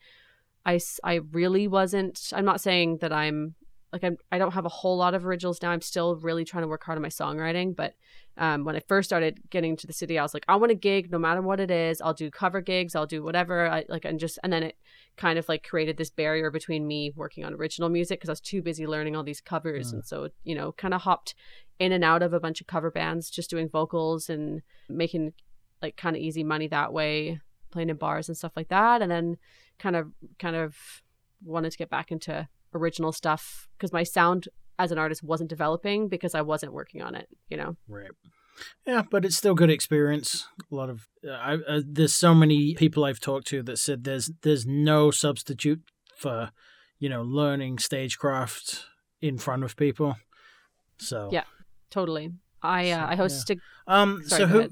[0.65, 3.55] i i really wasn't i'm not saying that i'm
[3.93, 5.71] like I'm, I don't have a whole lot of originals now.
[5.71, 7.75] I'm still really trying to work hard on my songwriting.
[7.75, 7.95] But
[8.37, 10.77] um, when I first started getting to the city, I was like, I want a
[10.77, 12.01] gig no matter what it is.
[12.01, 12.95] I'll do cover gigs.
[12.95, 13.69] I'll do whatever.
[13.69, 14.77] I like and just and then it
[15.17, 18.41] kind of like created this barrier between me working on original music because I was
[18.41, 19.91] too busy learning all these covers.
[19.91, 19.95] Mm.
[19.95, 21.35] And so you know, kind of hopped
[21.79, 25.33] in and out of a bunch of cover bands, just doing vocals and making
[25.81, 29.01] like kind of easy money that way, playing in bars and stuff like that.
[29.01, 29.37] And then
[29.79, 30.77] kind of kind of
[31.45, 34.49] wanted to get back into original stuff because my sound
[34.79, 37.77] as an artist wasn't developing because I wasn't working on it, you know?
[37.89, 38.11] Right.
[38.87, 40.47] Yeah, but it's still good experience.
[40.71, 44.05] A lot of uh, I, uh, there's so many people I've talked to that said
[44.05, 45.83] there's there's no substitute
[46.17, 46.51] for
[46.99, 48.87] you know learning stagecraft
[49.21, 50.17] in front of people.
[50.99, 51.45] So yeah,
[51.91, 52.33] totally.
[52.63, 53.59] I uh, I hosted.
[53.87, 54.03] Yeah.
[54.03, 54.23] Um.
[54.25, 54.69] Sorry, so who?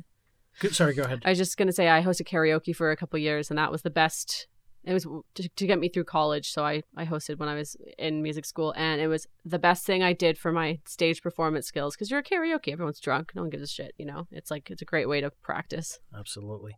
[0.61, 1.22] Good, sorry, go ahead.
[1.24, 3.83] I was just gonna say I hosted karaoke for a couple years, and that was
[3.83, 4.46] the best
[4.85, 6.51] it was to, to get me through college.
[6.51, 9.85] So I, I hosted when I was in music school, and it was the best
[9.85, 13.42] thing I did for my stage performance skills because you're a karaoke, everyone's drunk, no
[13.42, 14.27] one gives a shit, you know?
[14.31, 15.99] It's like, it's a great way to practice.
[16.16, 16.77] Absolutely.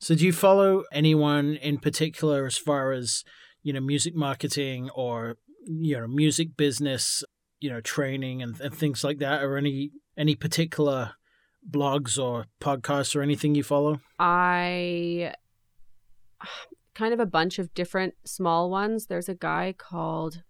[0.00, 3.24] So do you follow anyone in particular as far as,
[3.62, 5.36] you know, music marketing or,
[5.66, 7.22] you know, music business,
[7.60, 11.12] you know, training and, and things like that, or any any particular
[11.70, 14.00] blogs or podcasts or anything you follow?
[14.18, 15.32] I
[16.94, 19.06] kind of a bunch of different small ones.
[19.06, 20.42] There's a guy called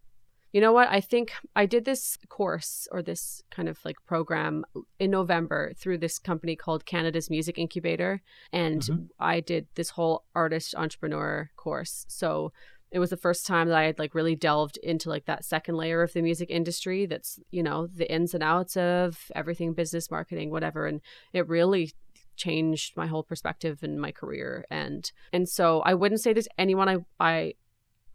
[0.54, 0.88] you know what?
[0.88, 4.64] I think I did this course or this kind of like program
[5.00, 8.22] in November through this company called Canada's Music Incubator.
[8.52, 9.04] And mm-hmm.
[9.18, 12.06] I did this whole artist entrepreneur course.
[12.06, 12.52] So
[12.92, 15.74] it was the first time that I had like really delved into like that second
[15.74, 20.08] layer of the music industry that's, you know, the ins and outs of everything business,
[20.08, 20.86] marketing, whatever.
[20.86, 21.00] And
[21.32, 21.90] it really
[22.36, 26.88] changed my whole perspective in my career and and so I wouldn't say there's anyone
[26.88, 27.54] I I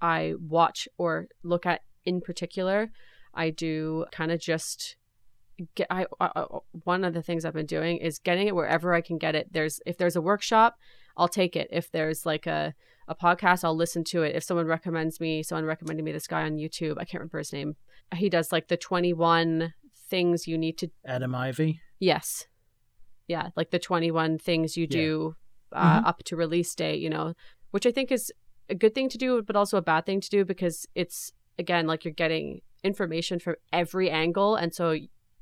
[0.02, 2.92] I watch or look at in particular.
[3.34, 4.96] I do kind of just
[5.76, 6.46] get I, I,
[6.84, 9.52] one of the things I've been doing is getting it wherever I can get it.
[9.52, 10.78] There's if there's a workshop,
[11.18, 11.68] I'll take it.
[11.72, 12.74] If there's like a
[13.08, 14.36] a podcast, I'll listen to it.
[14.36, 16.98] If someone recommends me, someone recommended me this guy on YouTube.
[16.98, 17.76] I can't remember his name.
[18.14, 19.74] He does like the 21
[20.10, 21.82] things you need to Adam Ivy.
[22.00, 22.46] Yes.
[23.30, 25.36] Yeah, like the 21 things you do
[25.72, 26.06] uh, mm-hmm.
[26.06, 27.36] up to release date, you know,
[27.72, 28.34] which I think is
[28.70, 31.88] a good thing to do, but also a bad thing to do because it's again
[31.88, 34.96] like you're getting information from every angle and so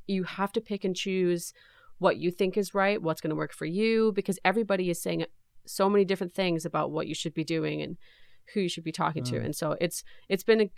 [0.07, 1.53] you have to pick and choose
[1.99, 5.25] what you think is right, what's going to work for you because everybody is saying
[5.65, 7.97] so many different things about what you should be doing and
[8.53, 9.29] who you should be talking mm.
[9.29, 9.37] to.
[9.37, 10.71] And so it's it's been a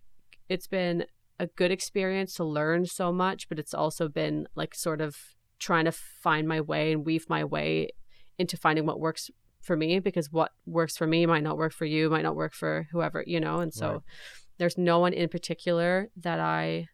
[0.48, 1.06] it's been
[1.40, 5.18] a good experience to learn so much, but it's also been like sort of
[5.60, 7.90] trying to find my way and weave my way
[8.38, 9.30] into finding what works
[9.62, 12.54] for me because what works for me might not work for you, might not work
[12.54, 13.60] for whoever, you know.
[13.60, 14.02] And so right.
[14.58, 16.88] there's no one in particular that I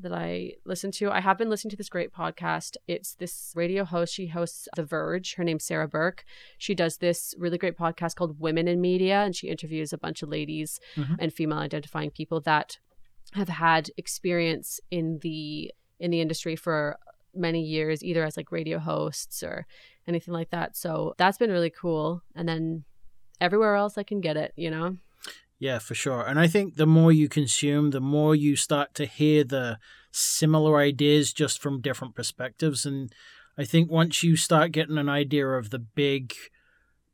[0.00, 1.10] that I listen to.
[1.10, 2.76] I have been listening to this great podcast.
[2.86, 4.12] It's this radio host.
[4.12, 5.34] She hosts The Verge.
[5.36, 6.24] Her name's Sarah Burke.
[6.58, 10.22] She does this really great podcast called Women in Media, and she interviews a bunch
[10.22, 11.14] of ladies mm-hmm.
[11.18, 12.78] and female identifying people that
[13.32, 16.98] have had experience in the in the industry for
[17.36, 19.66] many years, either as like radio hosts or
[20.06, 20.76] anything like that.
[20.76, 22.22] So that's been really cool.
[22.34, 22.84] And then
[23.40, 24.96] everywhere else I can get it, you know?
[25.58, 26.22] Yeah, for sure.
[26.22, 29.78] And I think the more you consume, the more you start to hear the
[30.10, 32.84] similar ideas just from different perspectives.
[32.84, 33.12] And
[33.56, 36.34] I think once you start getting an idea of the big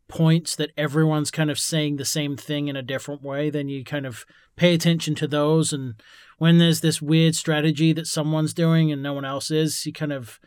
[0.09, 3.85] points that everyone's kind of saying the same thing in a different way, then you
[3.85, 5.73] kind of pay attention to those.
[5.73, 5.95] And
[6.43, 10.13] when there's this weird strategy that someone's doing and no one else is, you kind
[10.13, 10.41] of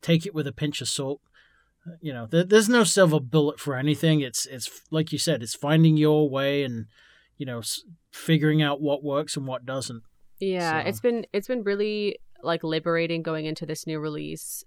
[0.00, 1.20] take it with a pinch of salt.
[2.00, 4.20] You know there's no silver bullet for anything.
[4.20, 6.86] It's it's like you said it's finding your way and
[7.36, 7.62] you know
[8.12, 10.04] figuring out what works and what doesn't.
[10.38, 10.88] Yeah so.
[10.88, 14.62] it's been it's been really like liberating going into this new release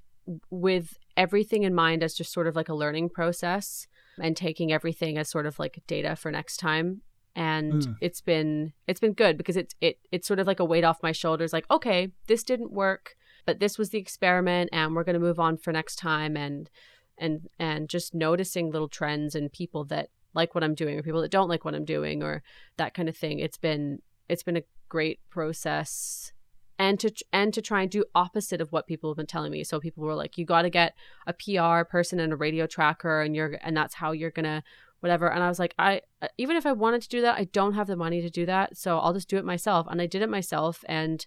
[0.49, 3.87] with everything in mind as just sort of like a learning process
[4.19, 7.03] and taking everything as sort of like data for next time
[7.35, 7.95] and mm.
[7.99, 11.01] it's been it's been good because it's it it's sort of like a weight off
[11.01, 13.15] my shoulders like okay this didn't work
[13.45, 16.69] but this was the experiment and we're going to move on for next time and
[17.17, 21.21] and and just noticing little trends and people that like what I'm doing or people
[21.21, 22.43] that don't like what I'm doing or
[22.77, 23.39] that kind of thing.
[23.39, 26.31] It's been it's been a great process
[26.79, 29.63] and to and to try and do opposite of what people have been telling me.
[29.63, 30.95] So people were like, you got to get
[31.27, 34.63] a PR person and a radio tracker, and you're and that's how you're gonna
[35.03, 35.29] whatever.
[35.29, 36.01] And I was like, I
[36.37, 38.77] even if I wanted to do that, I don't have the money to do that,
[38.77, 39.85] so I'll just do it myself.
[39.89, 41.25] And I did it myself, and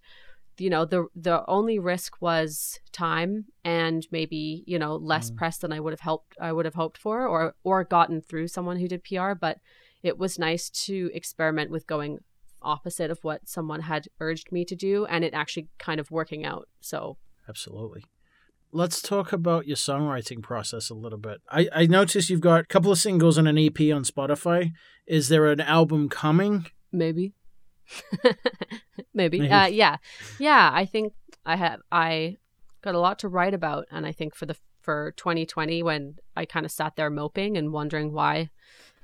[0.58, 5.36] you know the the only risk was time and maybe you know less mm.
[5.36, 8.48] press than I would have helped I would have hoped for or or gotten through
[8.48, 9.58] someone who did PR but
[10.02, 12.20] it was nice to experiment with going
[12.62, 16.46] opposite of what someone had urged me to do and it actually kind of working
[16.46, 17.18] out so
[17.50, 18.04] absolutely
[18.72, 22.64] let's talk about your songwriting process a little bit I, I noticed you've got a
[22.64, 24.72] couple of singles and an ep on spotify
[25.06, 27.32] is there an album coming maybe
[29.14, 29.40] Maybe.
[29.40, 29.50] Maybe.
[29.52, 29.96] Uh, yeah.
[30.38, 30.70] Yeah.
[30.72, 32.36] I think I have, I
[32.82, 33.86] got a lot to write about.
[33.90, 37.72] And I think for the, for 2020, when I kind of sat there moping and
[37.72, 38.50] wondering why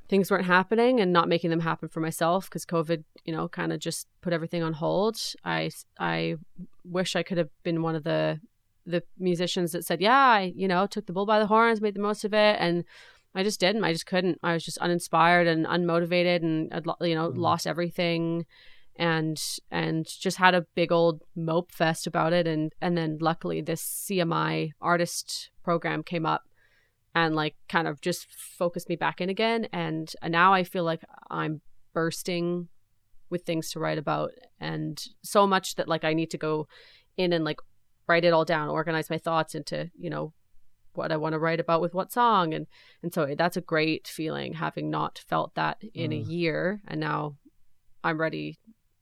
[0.09, 3.73] things weren't happening and not making them happen for myself because COVID, you know, kind
[3.73, 5.17] of just put everything on hold.
[5.45, 6.37] I, I
[6.85, 8.41] wish I could have been one of the,
[8.87, 11.95] the musicians that said, yeah, I, you know, took the bull by the horns, made
[11.95, 12.57] the most of it.
[12.59, 12.85] And
[13.35, 13.85] I just didn't.
[13.85, 14.39] I just couldn't.
[14.43, 16.71] I was just uninspired and unmotivated and,
[17.01, 17.37] you know, mm.
[17.37, 18.47] lost everything
[18.97, 23.61] and and just had a big old mope fest about it and and then luckily
[23.61, 26.43] this CMI artist program came up
[27.15, 31.03] and like kind of just focused me back in again and now I feel like
[31.31, 31.63] I'm
[31.95, 32.69] bursting
[33.31, 36.69] with things to write about and so much that like I need to go
[37.17, 37.61] in and like
[38.09, 40.33] write it all down, organize my thoughts into, you know,
[40.95, 42.67] what I want to write about with what song and
[43.03, 46.21] and so that's a great feeling having not felt that in Mm.
[46.21, 47.37] a year and now
[48.05, 48.59] I'm ready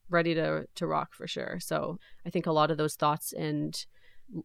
[0.09, 1.57] ready to to rock for sure.
[1.59, 3.75] So I think a lot of those thoughts and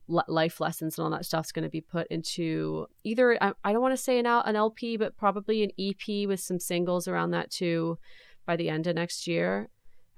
[0.09, 3.83] life lessons and all that stuff's going to be put into either I, I don't
[3.83, 7.53] want to say an, an LP but probably an EP with some singles around that
[7.53, 7.99] too
[8.45, 9.69] by the end of next year.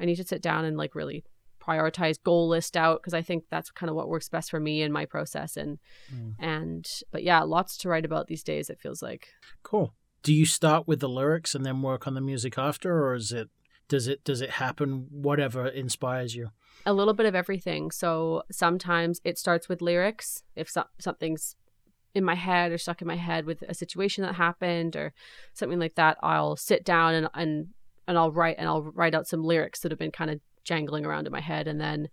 [0.01, 1.24] I need to sit down and like really
[1.68, 4.82] prioritize goal list out because I think that's kind of what works best for me
[4.82, 5.78] in my process and
[6.14, 6.34] Mm.
[6.38, 9.28] and but yeah, lots to write about these days it feels like.
[9.62, 9.94] Cool.
[10.22, 13.32] Do you start with the lyrics and then work on the music after, or is
[13.32, 13.48] it
[13.88, 16.48] does it does it happen whatever inspires you?
[16.86, 17.90] a little bit of everything.
[17.90, 20.44] So sometimes it starts with lyrics.
[20.54, 21.56] If so- something's
[22.14, 25.12] in my head or stuck in my head with a situation that happened or
[25.54, 27.68] something like that, I'll sit down and and
[28.06, 31.06] and I'll write and I'll write out some lyrics that have been kind of jangling
[31.06, 32.08] around in my head and then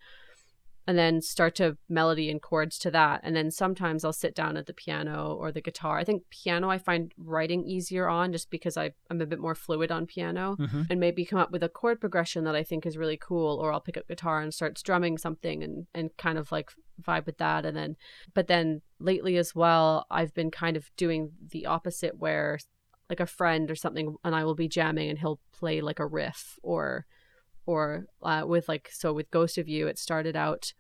[0.88, 3.20] and then start to melody and chords to that.
[3.24, 5.97] And then sometimes I'll sit down at the piano or the guitar.
[5.97, 9.56] I think piano I find writing easier on just because I, I'm a bit more
[9.56, 10.84] fluid on piano Mm-hmm.
[10.91, 13.74] and maybe come up with a chord progression that I think is really cool, or
[13.74, 16.70] I'll pick up guitar and start strumming something and and kind of like
[17.01, 17.95] vibe with that, and then
[18.36, 22.60] but then lately as well, I've been kind of doing the opposite where
[23.10, 26.06] like a friend or something and I will be jamming and he'll play like a
[26.06, 27.06] riff or
[27.66, 30.74] or uh, with like so with Ghost of You it started out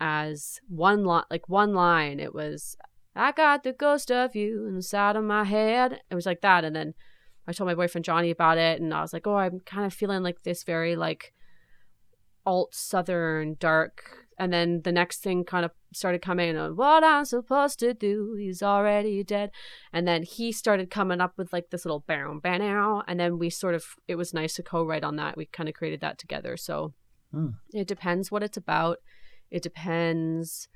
[0.00, 2.76] as one line like one line it was
[3.14, 6.74] I got the ghost of you inside of my head it was like that and
[6.74, 6.94] then
[7.46, 9.92] I told my boyfriend Johnny about it, and I was like, "Oh, I'm kind of
[9.92, 11.32] feeling like this very like
[12.46, 17.24] alt southern dark." And then the next thing kind of started coming on what I'm
[17.24, 18.36] supposed to do.
[18.38, 19.50] He's already dead,
[19.92, 23.38] and then he started coming up with like this little bam bam now, and then
[23.38, 25.36] we sort of it was nice to co-write on that.
[25.36, 26.56] We kind of created that together.
[26.56, 26.94] So
[27.32, 27.48] Hmm.
[27.72, 28.98] it depends what it's about.
[29.50, 30.68] It depends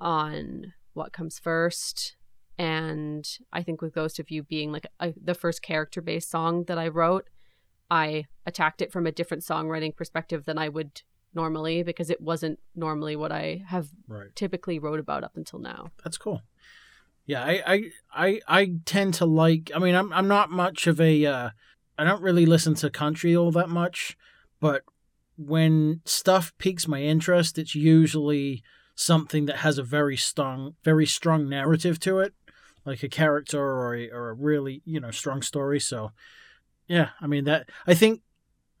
[0.00, 2.16] on what comes first
[2.56, 6.64] and I think with Ghost of You being like a, the first character based song
[6.64, 7.28] that I wrote,
[7.90, 11.02] I attacked it from a different songwriting perspective than I would
[11.34, 14.34] normally because it wasn't normally what I have Right.
[14.34, 15.90] typically wrote about up until now.
[16.02, 16.42] That's cool.
[17.26, 17.82] Yeah, I, I
[18.12, 19.70] I I tend to like.
[19.74, 21.24] I mean, I'm I'm not much of a.
[21.24, 21.50] Uh,
[21.98, 24.16] I don't really listen to country all that much,
[24.60, 24.82] but
[25.36, 28.62] when stuff piques my interest, it's usually
[28.94, 32.34] something that has a very strong, very strong narrative to it,
[32.84, 35.80] like a character or a, or a really you know strong story.
[35.80, 36.12] So,
[36.86, 37.70] yeah, I mean that.
[37.86, 38.20] I think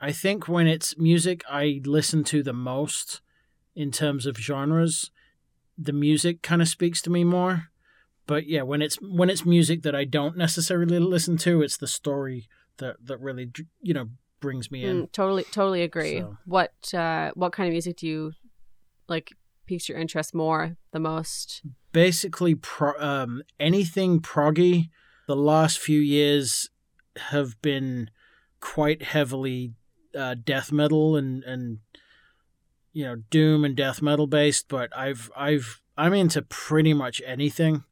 [0.00, 3.20] I think when it's music, I listen to the most
[3.74, 5.10] in terms of genres.
[5.78, 7.68] The music kind of speaks to me more
[8.26, 11.86] but yeah when it's when it's music that i don't necessarily listen to it's the
[11.86, 13.50] story that that really
[13.82, 14.08] you know
[14.40, 16.20] brings me in Mm, totally, totally agree.
[16.20, 18.32] So- What uh, what kind of music do you
[19.08, 19.32] like
[19.66, 21.62] piques your interest more the most?
[21.92, 24.88] basically pro- um, anything proggy
[25.26, 26.70] the last few years
[27.30, 28.10] have been
[28.60, 29.74] quite heavily
[30.16, 31.78] uh, death metal and and
[32.92, 37.82] you know doom and death metal based but i've i've i'm into pretty much anything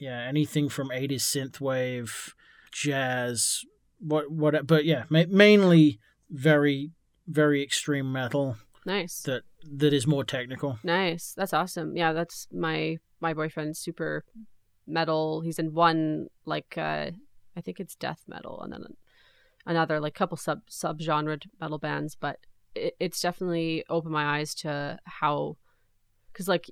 [0.00, 2.32] yeah anything from 80s synthwave
[2.72, 3.64] jazz
[4.00, 6.00] what what but yeah ma- mainly
[6.30, 6.90] very
[7.28, 9.22] very extreme metal Nice.
[9.22, 11.32] that that is more technical Nice.
[11.34, 11.96] That's awesome.
[11.96, 14.24] Yeah, that's my my boyfriend's super
[14.86, 15.40] metal.
[15.40, 17.12] He's in one like uh
[17.56, 18.84] I think it's death metal and then
[19.66, 22.38] another like couple sub sub genre metal bands, but
[22.74, 25.56] it, it's definitely opened my eyes to how
[26.32, 26.70] cuz like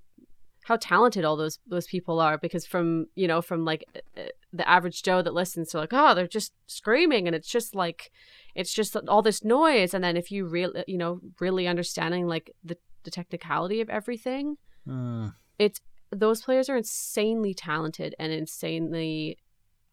[0.65, 3.85] how talented all those those people are because from you know from like
[4.17, 4.23] uh,
[4.53, 8.13] the average joe that listens to like oh they're just screaming and it's just like
[8.55, 12.53] it's just all this noise and then if you really you know really understanding like
[12.63, 15.35] the the technicality of everything Mm.
[15.59, 15.81] it's
[16.11, 19.39] those players are insanely talented and insanely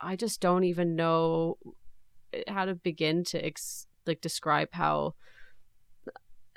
[0.01, 1.57] i just don't even know
[2.47, 5.13] how to begin to ex- like describe how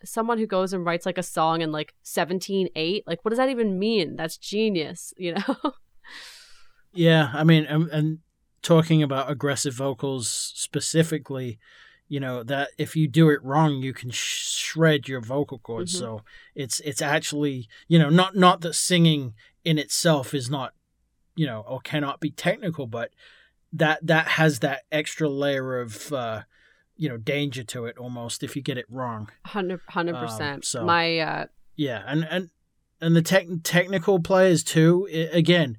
[0.04, 3.38] someone who goes and writes like a song in like 17 8 like what does
[3.38, 5.72] that even mean that's genius you know
[6.92, 8.18] Yeah, I mean, and, and
[8.60, 11.58] talking about aggressive vocals specifically,
[12.08, 15.94] you know that if you do it wrong, you can sh- shred your vocal cords.
[15.94, 15.98] Mhm.
[15.98, 16.22] So
[16.54, 19.32] it's it's actually you know not not that singing
[19.64, 20.74] in itself is not
[21.34, 23.10] you know or cannot be technical, but
[23.72, 26.42] that that has that extra layer of uh,
[26.96, 29.28] you know danger to it almost if you get it wrong.
[29.42, 31.46] 100 100% Um, so- my uh
[31.76, 32.50] Yeah, and and
[33.00, 35.08] and the tech technical players too.
[35.12, 35.76] i again,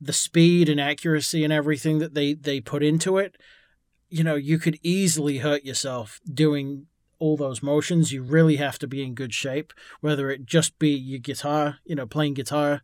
[0.00, 3.36] the speed and accuracy and everything that they they put into it.
[4.10, 6.86] you know, you could easily hurt yourself doing
[7.18, 8.12] all those motions.
[8.12, 11.94] You really have to be in good shape, whether it just be your guitar, you
[11.96, 12.82] know, playing guitar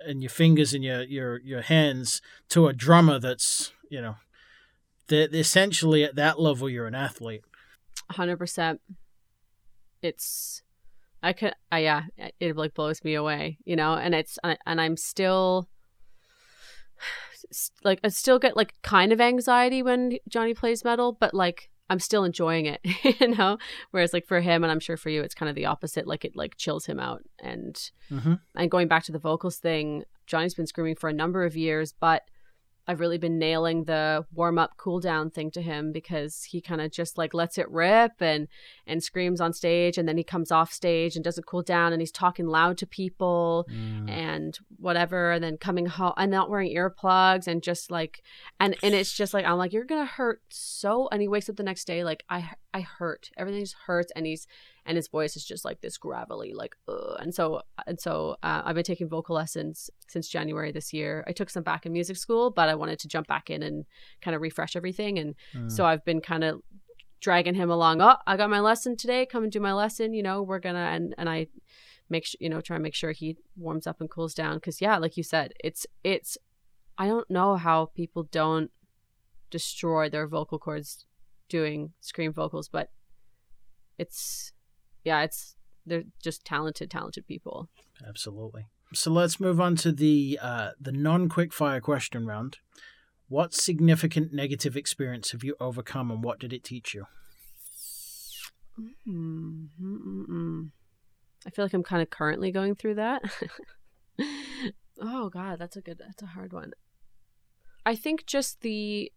[0.00, 2.20] and your fingers and your your your hands
[2.50, 4.16] to a drummer that's, you know,
[5.08, 7.42] they're, essentially at that level you're an athlete.
[8.12, 8.78] 100%.
[10.02, 10.62] It's
[11.22, 12.02] I could I yeah,
[12.38, 15.68] it like blows me away, you know, and it's uh, and I'm still
[17.84, 22.00] like I still get like kind of anxiety when Johnny plays metal, but like I'm
[22.00, 22.80] still enjoying it,
[23.20, 23.58] you know.
[23.90, 26.06] Whereas like for him, and I'm sure for you, it's kind of the opposite.
[26.06, 27.22] Like it like chills him out.
[27.42, 27.74] And
[28.10, 28.34] mm-hmm.
[28.54, 31.92] and going back to the vocals thing, Johnny's been screaming for a number of years,
[31.98, 32.24] but
[32.88, 36.80] I've really been nailing the warm up cool down thing to him because he kind
[36.80, 38.48] of just like lets it rip and
[38.86, 42.00] and screams on stage and then he comes off stage and doesn't cool down and
[42.00, 44.08] he's talking loud to people mm.
[44.08, 48.22] and whatever and then coming home and not wearing earplugs and just like
[48.58, 51.56] and and it's just like I'm like you're gonna hurt so and he wakes up
[51.56, 53.30] the next day like I I hurt.
[53.36, 54.46] Everything just hurts and he's
[54.84, 57.16] and his voice is just like this gravelly like Ugh.
[57.20, 61.24] and so and so uh, i've been taking vocal lessons since january this year.
[61.26, 63.86] I took some back in music school but i wanted to jump back in and
[64.20, 65.70] kind of refresh everything and mm.
[65.70, 66.60] so i've been kind of
[67.20, 68.00] dragging him along.
[68.00, 69.26] Oh i got my lesson today.
[69.26, 70.12] Come and do my lesson.
[70.12, 71.48] You know we're gonna and and i
[72.10, 74.80] make sure you know try and make sure he warms up and cools down because
[74.80, 76.38] yeah like you said it's it's
[76.96, 78.70] i don't know how people don't
[79.50, 81.04] destroy their vocal cords
[81.48, 82.90] doing scream vocals but
[83.98, 84.52] it's
[85.04, 87.68] yeah, it's they're just talented, talented people.
[88.06, 88.66] Absolutely.
[88.94, 92.58] So let's move on to the uh, the non quick fire question round.
[93.28, 97.06] What significant negative experience have you overcome, and what did it teach you?
[99.06, 100.64] Mm-hmm.
[101.46, 103.22] I feel like I'm kind of currently going through that.
[105.00, 105.98] oh God, that's a good.
[105.98, 106.72] That's a hard one.
[107.84, 109.12] I think just the.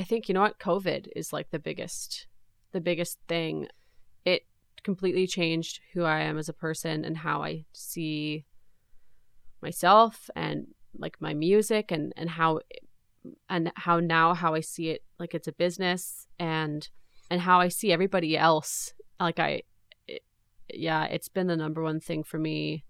[0.00, 2.26] I think you know what COVID is like the biggest,
[2.72, 3.68] the biggest thing.
[4.24, 4.46] It
[4.82, 8.46] completely changed who I am as a person and how I see
[9.60, 12.60] myself and like my music and and how
[13.50, 16.88] and how now how I see it like it's a business and
[17.30, 19.64] and how I see everybody else like I
[20.08, 20.22] it,
[20.72, 22.86] yeah it's been the number one thing for me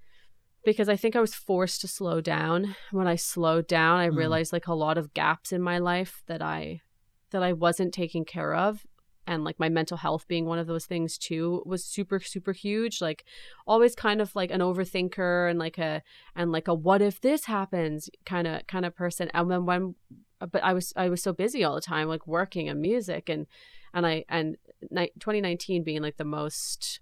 [0.64, 4.16] because I think I was forced to slow down when I slowed down I mm.
[4.16, 6.82] realized like a lot of gaps in my life that I
[7.30, 8.86] that I wasn't taking care of
[9.26, 13.00] and like my mental health being one of those things too was super super huge
[13.00, 13.24] like
[13.66, 16.02] always kind of like an overthinker and like a
[16.34, 19.94] and like a what if this happens kind of kind of person and then when
[20.40, 23.46] but I was I was so busy all the time like working and music and
[23.92, 24.56] and I and
[24.90, 27.00] 2019 being like the most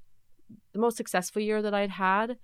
[0.73, 2.39] the most successful year that I'd had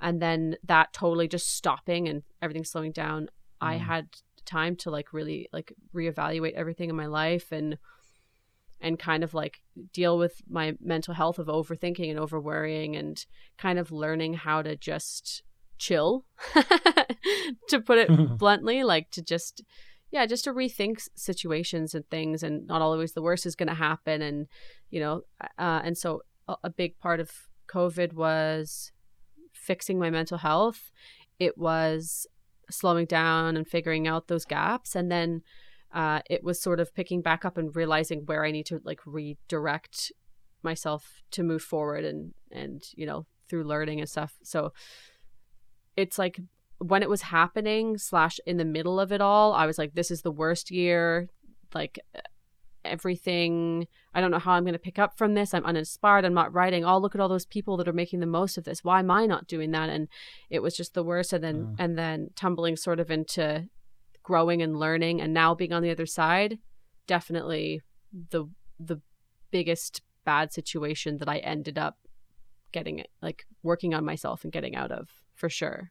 [0.00, 3.28] and then that totally just stopping and everything slowing down mm.
[3.60, 4.08] I had
[4.44, 7.78] time to like really like reevaluate everything in my life and
[8.80, 9.60] and kind of like
[9.92, 13.26] deal with my mental health of overthinking and over worrying and
[13.58, 15.42] kind of learning how to just
[15.78, 16.24] chill
[17.68, 19.62] to put it bluntly like to just
[20.10, 23.74] yeah just to rethink situations and things and not always the worst is going to
[23.74, 24.46] happen and
[24.90, 25.22] you know
[25.58, 27.30] uh, and so a, a big part of
[27.68, 28.92] covid was
[29.60, 30.90] fixing my mental health.
[31.38, 32.26] It was
[32.70, 35.42] slowing down and figuring out those gaps and then
[35.92, 39.00] uh, it was sort of picking back up and realizing where I need to like
[39.04, 40.12] redirect
[40.62, 44.34] myself to move forward and and you know through learning and stuff.
[44.42, 44.72] So
[45.96, 46.40] it's like
[46.78, 50.10] when it was happening slash in the middle of it all, I was like, this
[50.10, 51.28] is the worst year.
[51.74, 51.98] Like
[52.84, 53.86] everything.
[54.14, 55.54] I don't know how i'm going to pick up from this.
[55.54, 56.24] I'm uninspired.
[56.24, 56.84] I'm not writing.
[56.84, 58.84] Oh look at all those people that are making the most of this.
[58.84, 59.88] Why am i not doing that?
[59.88, 60.08] And
[60.48, 61.32] it was just the worst.
[61.32, 61.76] And then mm.
[61.78, 63.68] and then tumbling sort of into
[64.22, 66.58] growing and learning and now being on the other side
[67.06, 67.80] definitely
[68.30, 68.44] the
[68.78, 69.00] the
[69.50, 71.96] biggest bad situation that I ended up
[72.72, 75.90] getting it like working on myself and getting out of for sure.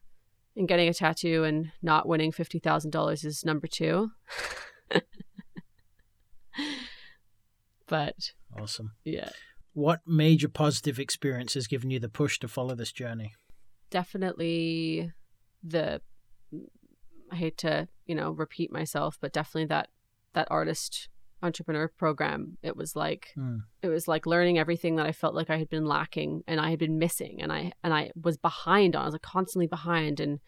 [0.56, 4.12] And getting a tattoo and not winning $50,000 is number 2.
[7.88, 8.94] but awesome.
[9.04, 9.30] Yeah.
[9.74, 13.36] What major positive experience has given you the push to follow this journey?
[13.90, 15.12] Definitely
[15.64, 16.02] the
[17.32, 19.90] I hate to, you know, repeat myself, but definitely that
[20.34, 21.10] that artist
[21.42, 23.62] entrepreneur program it was like mm.
[23.82, 26.70] it was like learning everything that i felt like i had been lacking and i
[26.70, 30.20] had been missing and i and i was behind on i was like constantly behind
[30.20, 30.40] and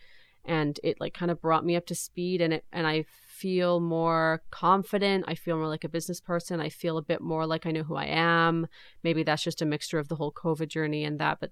[0.43, 3.05] and it like kind of brought me up to speed and it and i
[3.41, 7.45] feel more confident i feel more like a business person i feel a bit more
[7.53, 8.67] like i know who i am.
[9.03, 11.51] Maybe that's just a mixture of the whole covid journey and that but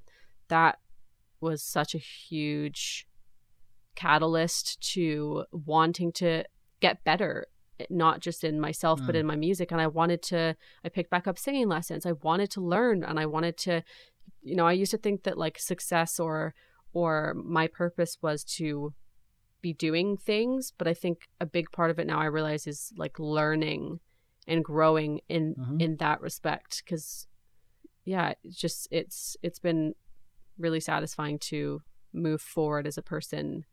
[0.49, 0.73] that
[1.41, 3.07] was such a huge
[3.95, 6.43] catalyst to wanting to
[6.79, 7.47] get better
[7.89, 9.19] not just in myself but Mm.
[9.19, 9.71] in my music.
[9.71, 12.05] And i wanted to i picked back up singing lessons.
[12.05, 13.83] I wanted to learn and i wanted to
[14.41, 16.53] you know i used to think that like success or
[16.93, 18.93] or my purpose was to
[19.61, 22.91] be doing things but i think a big part of it now i realize is
[22.97, 23.99] like learning
[24.47, 25.81] and growing in Mhm.
[25.81, 27.27] in that respect because
[28.05, 29.93] yeah it's just it's it's been
[30.57, 31.81] really satisfying to
[32.13, 33.65] move forward as a person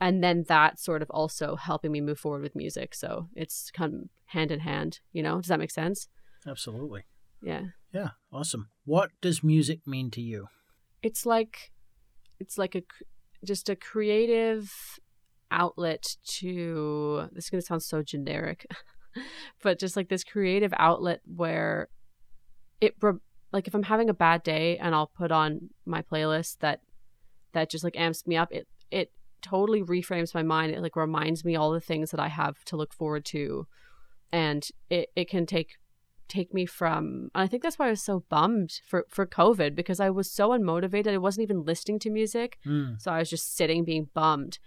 [0.00, 4.08] and then that sort of also helping me move forward with music so it's come
[4.26, 6.08] hand in hand you know does that make sense
[6.46, 7.04] Absolutely.
[7.42, 8.70] yeah Yeah, awesome.
[8.84, 10.46] What does music mean to you?
[11.02, 11.72] it's like
[12.38, 12.82] it's like a
[13.44, 14.72] just a creative
[15.50, 18.66] outlet to this is going to sound so generic
[19.62, 21.88] but just like this creative outlet where
[22.80, 22.94] it
[23.52, 26.80] like if i'm having a bad day and i'll put on my playlist that
[27.52, 29.10] that just like amps me up it it
[29.40, 30.72] totally reframes my mind.
[30.72, 33.66] It like reminds me all the things that i have to look forward to.
[34.32, 35.76] And it, it can take
[36.30, 39.74] take me from and i think that's why i was so bummed for for covid
[39.74, 41.12] because i was so unmotivated.
[41.12, 42.58] I wasn't even listening to music.
[42.66, 43.00] Mm.
[43.00, 44.58] so i was just sitting being bummed.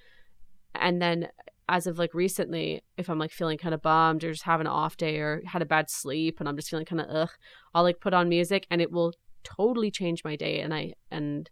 [0.75, 1.29] And then
[1.69, 4.73] as of like recently if i'm like feeling kind of bummed or just having an
[4.73, 7.29] off day or had a bad sleep and i'm just feeling kind of ugh
[7.73, 10.59] i'll like put on music and it will totally change my day.
[10.59, 11.49] And i and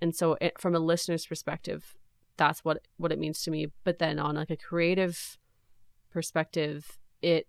[0.00, 1.96] and so it, from a listener's perspective
[2.36, 3.68] that's what what it means to me.
[3.84, 5.38] But then on like a creative
[6.10, 7.46] perspective it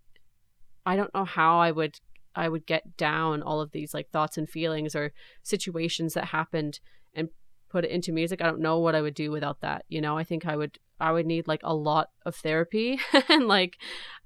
[0.86, 2.00] i don't know how i would
[2.36, 5.12] i would get down all of these like thoughts and feelings or
[5.44, 6.80] situations that happened
[7.14, 7.30] and
[7.70, 8.40] put it into music.
[8.40, 10.18] I don't know what i would do without that you know?
[10.18, 13.78] I think i would i would need like a lot of therapy and like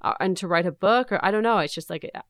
[0.01, 1.59] uh, and to write a book or i don't know.
[1.59, 2.21] It's just like uh,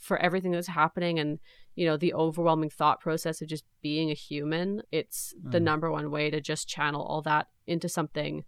[0.00, 1.38] for everything that's happening and
[1.74, 5.62] you know the overwhelming thought process of just being a human it's the Mm.
[5.62, 8.44] number one way to just channel all that into something.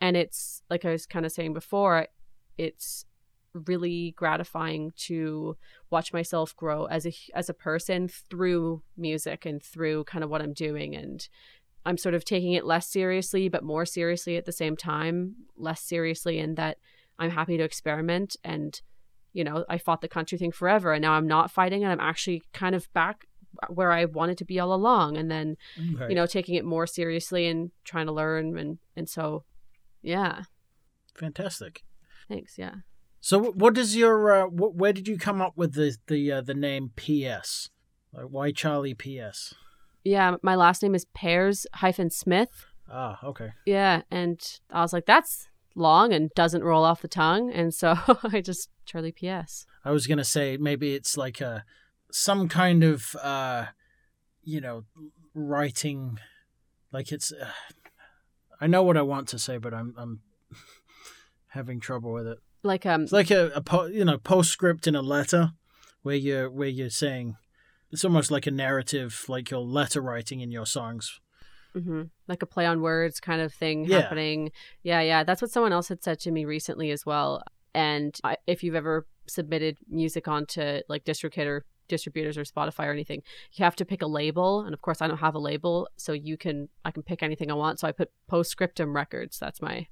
[0.00, 2.06] And it's like i was kind of saying before
[2.58, 3.04] it's
[3.66, 5.56] really gratifying to
[5.90, 10.42] watch myself grow as a as a person through music and through kind of what
[10.42, 10.94] I'm doing.
[10.94, 11.26] And
[11.84, 15.80] I'm sort of taking it less seriously but more seriously at the same time less
[15.80, 16.78] seriously in that
[17.18, 18.36] I'm happy to experiment.
[18.44, 18.80] And
[19.32, 22.00] you know I fought the country thing forever and now I'm not fighting and I'm
[22.00, 23.26] actually kind of back
[23.68, 25.16] where I wanted to be all along.
[25.16, 25.56] And then
[25.94, 26.08] Okay.
[26.10, 29.44] you know taking it more seriously and trying to learn and and so
[30.02, 30.42] yeah.
[31.14, 31.82] Fantastic.
[32.28, 32.58] thanks.
[32.58, 32.74] Yeah
[33.26, 34.30] So, wh- what is your?
[34.30, 37.70] Uh, wh- where did you come up with the the uh, the name PS?
[38.12, 39.52] Like, why Charlie PS?
[40.04, 43.50] yeah my last name is Pears hyphen Smith Ah, okay.
[43.64, 47.96] Yeah, and I was like, that's long and doesn't roll off the tongue, and so
[48.22, 49.66] I just Charlie P.S.
[49.84, 51.64] I was gonna say maybe it's like a
[52.12, 53.66] some kind of uh,
[54.44, 54.84] you know,
[55.34, 56.20] writing.
[56.92, 57.32] Like it's.
[57.32, 57.50] Uh,
[58.60, 60.20] I know what I want to say, but I'm I'm
[61.48, 62.38] having trouble with it.
[62.66, 65.52] Like um, It's like a, a po- you know postscript in a letter,
[66.02, 67.36] where you're where you're saying.
[67.92, 71.20] It's almost like a narrative, like your letter writing in your songs.
[71.74, 74.00] mhm, like a play on words kind of thing Yeah.
[74.00, 74.50] happening.
[74.82, 77.42] Yeah, yeah, that's what someone else had said to me recently as well.
[77.74, 82.92] And I, if you've ever submitted music onto like DistroKid or distributors or Spotify or
[82.92, 84.62] anything, you have to pick a label.
[84.62, 87.50] And of course, I don't have a label, so you can I can pick anything
[87.50, 87.78] I want.
[87.78, 89.38] So I put Postscriptum Records.
[89.38, 89.86] That's my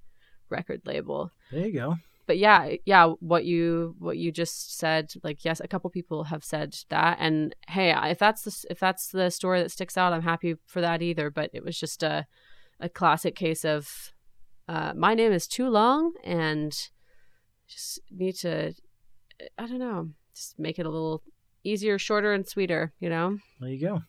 [0.50, 1.30] record label.
[1.52, 1.96] There you go.
[2.26, 6.44] But yeah yeah what you what you just said like yes a couple people have
[6.44, 10.22] said that and hey if that's the if that's the story that sticks out i'm
[10.22, 12.26] happy for that either but it was just a
[12.80, 14.12] a classic case of
[14.68, 16.88] uh my name is too long and
[17.68, 18.72] just need to
[19.58, 21.22] i don't know just make it a little
[21.62, 24.02] easier shorter and sweeter you know There you go.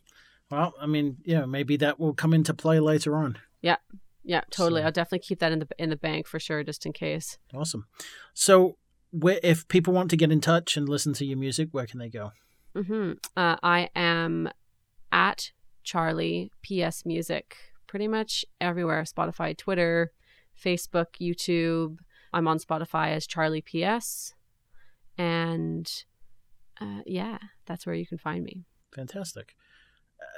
[0.51, 3.39] Well, I mean, yeah, maybe that will come into play later on.
[3.61, 3.78] yeah
[4.50, 6.94] totally So- i'll definitely keep that in the in the bank for sure just in
[6.94, 7.86] case Awesome.
[8.34, 8.78] So,
[9.12, 12.00] where, if people want to get in touch and listen to your music, where can
[12.00, 12.32] they go?
[12.76, 14.50] hmm Uh, I am
[15.12, 15.52] at
[15.84, 17.56] Charlie PS Music
[17.88, 20.12] pretty much everywhere Spotify, Twitter,
[20.62, 22.00] Facebook, YouTube.
[22.34, 24.34] I'm on Spotify as Charlie PS.
[25.18, 25.90] And
[26.82, 28.66] uh, yeah, that's where you can find me.
[28.94, 29.56] Fantastic.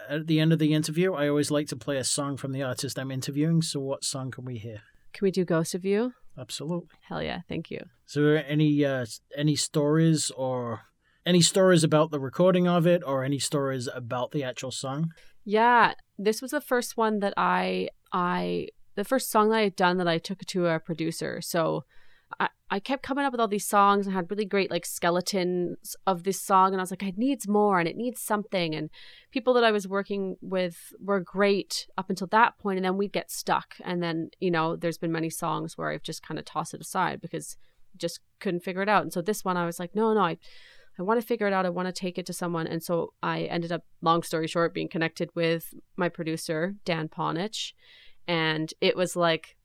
[0.10, 2.64] At the end of the interview, I always like to play a song from the
[2.64, 3.62] artist I'm interviewing.
[3.62, 4.82] So, what song can we hear?
[5.14, 6.14] Can we do Ghost of You?
[6.38, 6.90] Absolutely.
[7.02, 7.82] Hell yeah, thank you.
[8.06, 9.06] So, there any uh,
[9.36, 10.82] any stories or
[11.26, 15.12] any stories about the recording of it, or any stories about the actual song?
[15.44, 19.76] Yeah, this was the first one that I I the first song that I had
[19.76, 21.40] done that I took to a producer.
[21.42, 21.84] So
[22.40, 25.96] I, I kept coming up with all these songs and had really great like skeletons
[26.06, 28.90] of this song and I was like, it needs more and it needs something and
[29.32, 33.14] people that I was working with were great up until that point and then we'd
[33.14, 36.46] get stuck and then, you know, there's been many songs where I've just kind of
[36.46, 37.58] tossed it aside because
[37.98, 39.04] just couldn't figure it out.
[39.04, 40.38] And so this one, I was like, no, no, I,
[41.00, 41.66] I want to figure it out.
[41.66, 42.68] I want to take it to someone.
[42.68, 47.74] And so I ended up, long story short, being connected with my producer, Dan Ponich.
[48.28, 49.57] And it was like,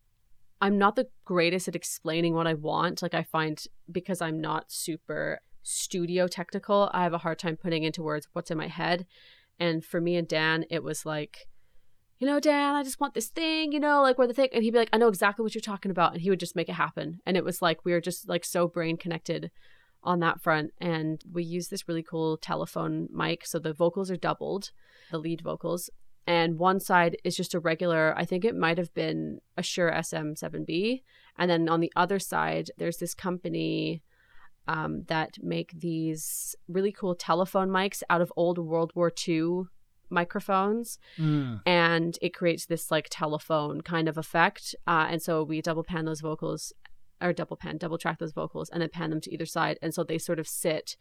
[0.63, 3.03] I'm not the greatest at explaining what I want.
[3.03, 7.83] Like, I find because I'm not super studio technical, I have a hard time putting
[7.83, 9.07] into words what's in my head.
[9.59, 11.47] And for me and Dan, it was like,
[12.19, 14.63] you know, Dan, I just want this thing, you know, like where the thing, and
[14.63, 16.69] he'd be like, I know exactly what you're talking about, and he would just make
[16.69, 17.19] it happen.
[17.27, 19.51] And it was like we were just like so brain connected
[20.05, 20.71] on that front.
[20.81, 24.71] And we use this really cool telephone mic, so the vocals are doubled,
[25.11, 25.91] the lead vocals,
[26.27, 28.15] and one side is just a regular.
[28.17, 31.03] I think it might have been a Shure SM7B,
[31.39, 34.03] and then on the other side, there's this company.
[34.69, 39.63] Um, that make these really cool telephone mics out of old World War II
[40.09, 41.63] microphones Mm.
[41.67, 46.05] and it creates this like telephone kind of effect uh, and so we double pan
[46.05, 46.73] those vocals
[47.21, 49.93] or double pan double track those vocals and then pan them to either side and
[49.95, 50.97] so they sort of sit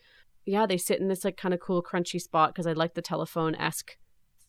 [0.45, 3.01] yeah they sit in this like kind of cool crunchy spot because i like the
[3.01, 3.97] telephone-esque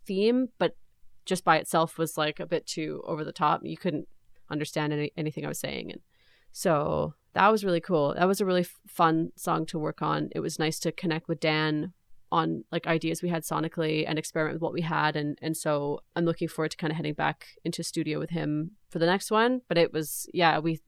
[0.06, 0.76] theme but
[1.24, 3.60] just by itself was like a bit too over the top.
[3.64, 4.08] You couldn't
[4.50, 5.90] understand any, anything i was saying.
[5.92, 6.00] And
[6.52, 8.14] so that was really cool.
[8.14, 10.30] That was a really f- fun song to work on.
[10.34, 11.92] It was nice to connect with dan
[12.30, 15.16] on like ideas we had sonically and experiment with what we had.
[15.16, 18.72] And and so I'm looking forward to kind of heading back into studio with him
[18.90, 19.62] for the next one.
[19.68, 20.80] But it was yeah we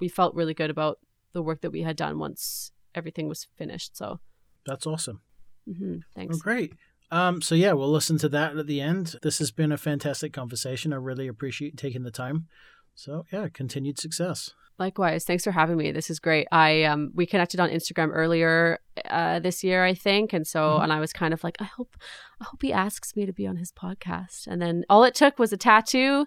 [0.00, 0.98] we felt really good about
[1.32, 3.96] the work that we had done once everything was finished.
[3.96, 4.20] So
[4.66, 5.20] That's awesome.
[5.68, 5.98] mm-hmm.
[6.14, 6.36] thanks.
[6.36, 6.74] Oh, great.
[7.10, 9.16] Um, so yeah, we'll listen to that at the end.
[9.22, 10.92] This has been a fantastic conversation.
[10.92, 12.46] I really appreciate you taking the time.
[12.94, 14.52] So yeah, continued success.
[14.76, 15.92] Likewise, thanks for having me.
[15.92, 16.48] This is great.
[16.50, 20.82] I um we connected on Instagram earlier uh this year, I think, and so Mhm.
[20.84, 21.94] and I was kind of like, I hope
[22.40, 24.48] I hope he asks me to be on his podcast.
[24.48, 26.26] And then all it took was a tattoo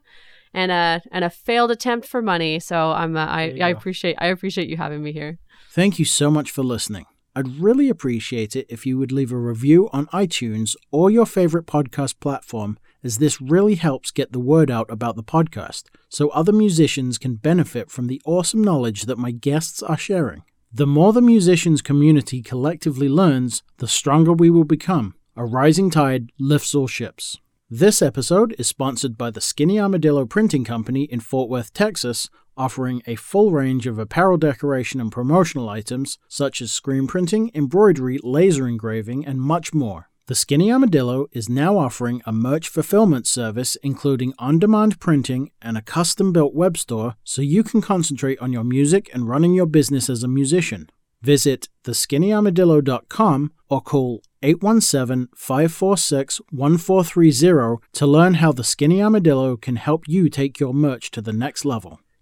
[0.54, 2.60] and a and a failed attempt for money.
[2.62, 5.40] So I'm uh, I I appreciate I appreciate you having me here.
[5.72, 7.06] Thank you so much for listening.
[7.38, 11.68] I'd really appreciate it if you would leave a review on iTunes or your favorite
[11.68, 16.52] podcast platform, as this really helps get the word out about the podcast so other
[16.52, 20.42] musicians can benefit from the awesome knowledge that my guests are sharing.
[20.74, 25.14] The more the musicians community collectively learns, the stronger we will become.
[25.36, 27.38] A rising tide lifts all ships.
[27.70, 33.02] This episode is sponsored by the Skinny Armadillo Printing Company in Fort Worth, Texas, offering
[33.06, 38.68] a full range of apparel decoration and promotional items such as screen printing, embroidery, laser
[38.68, 40.10] engraving, and much more.
[40.28, 45.78] The Skinny Armadillo is now offering a merch fulfillment service including on demand printing and
[45.78, 49.66] a custom built web store so you can concentrate on your music and running your
[49.66, 50.90] business as a musician.
[51.22, 60.04] Visit theskinnyarmadillo.com or call 817 546 1430 to learn how the Skinny Armadillo can help
[60.08, 62.02] you take your merch to the next level.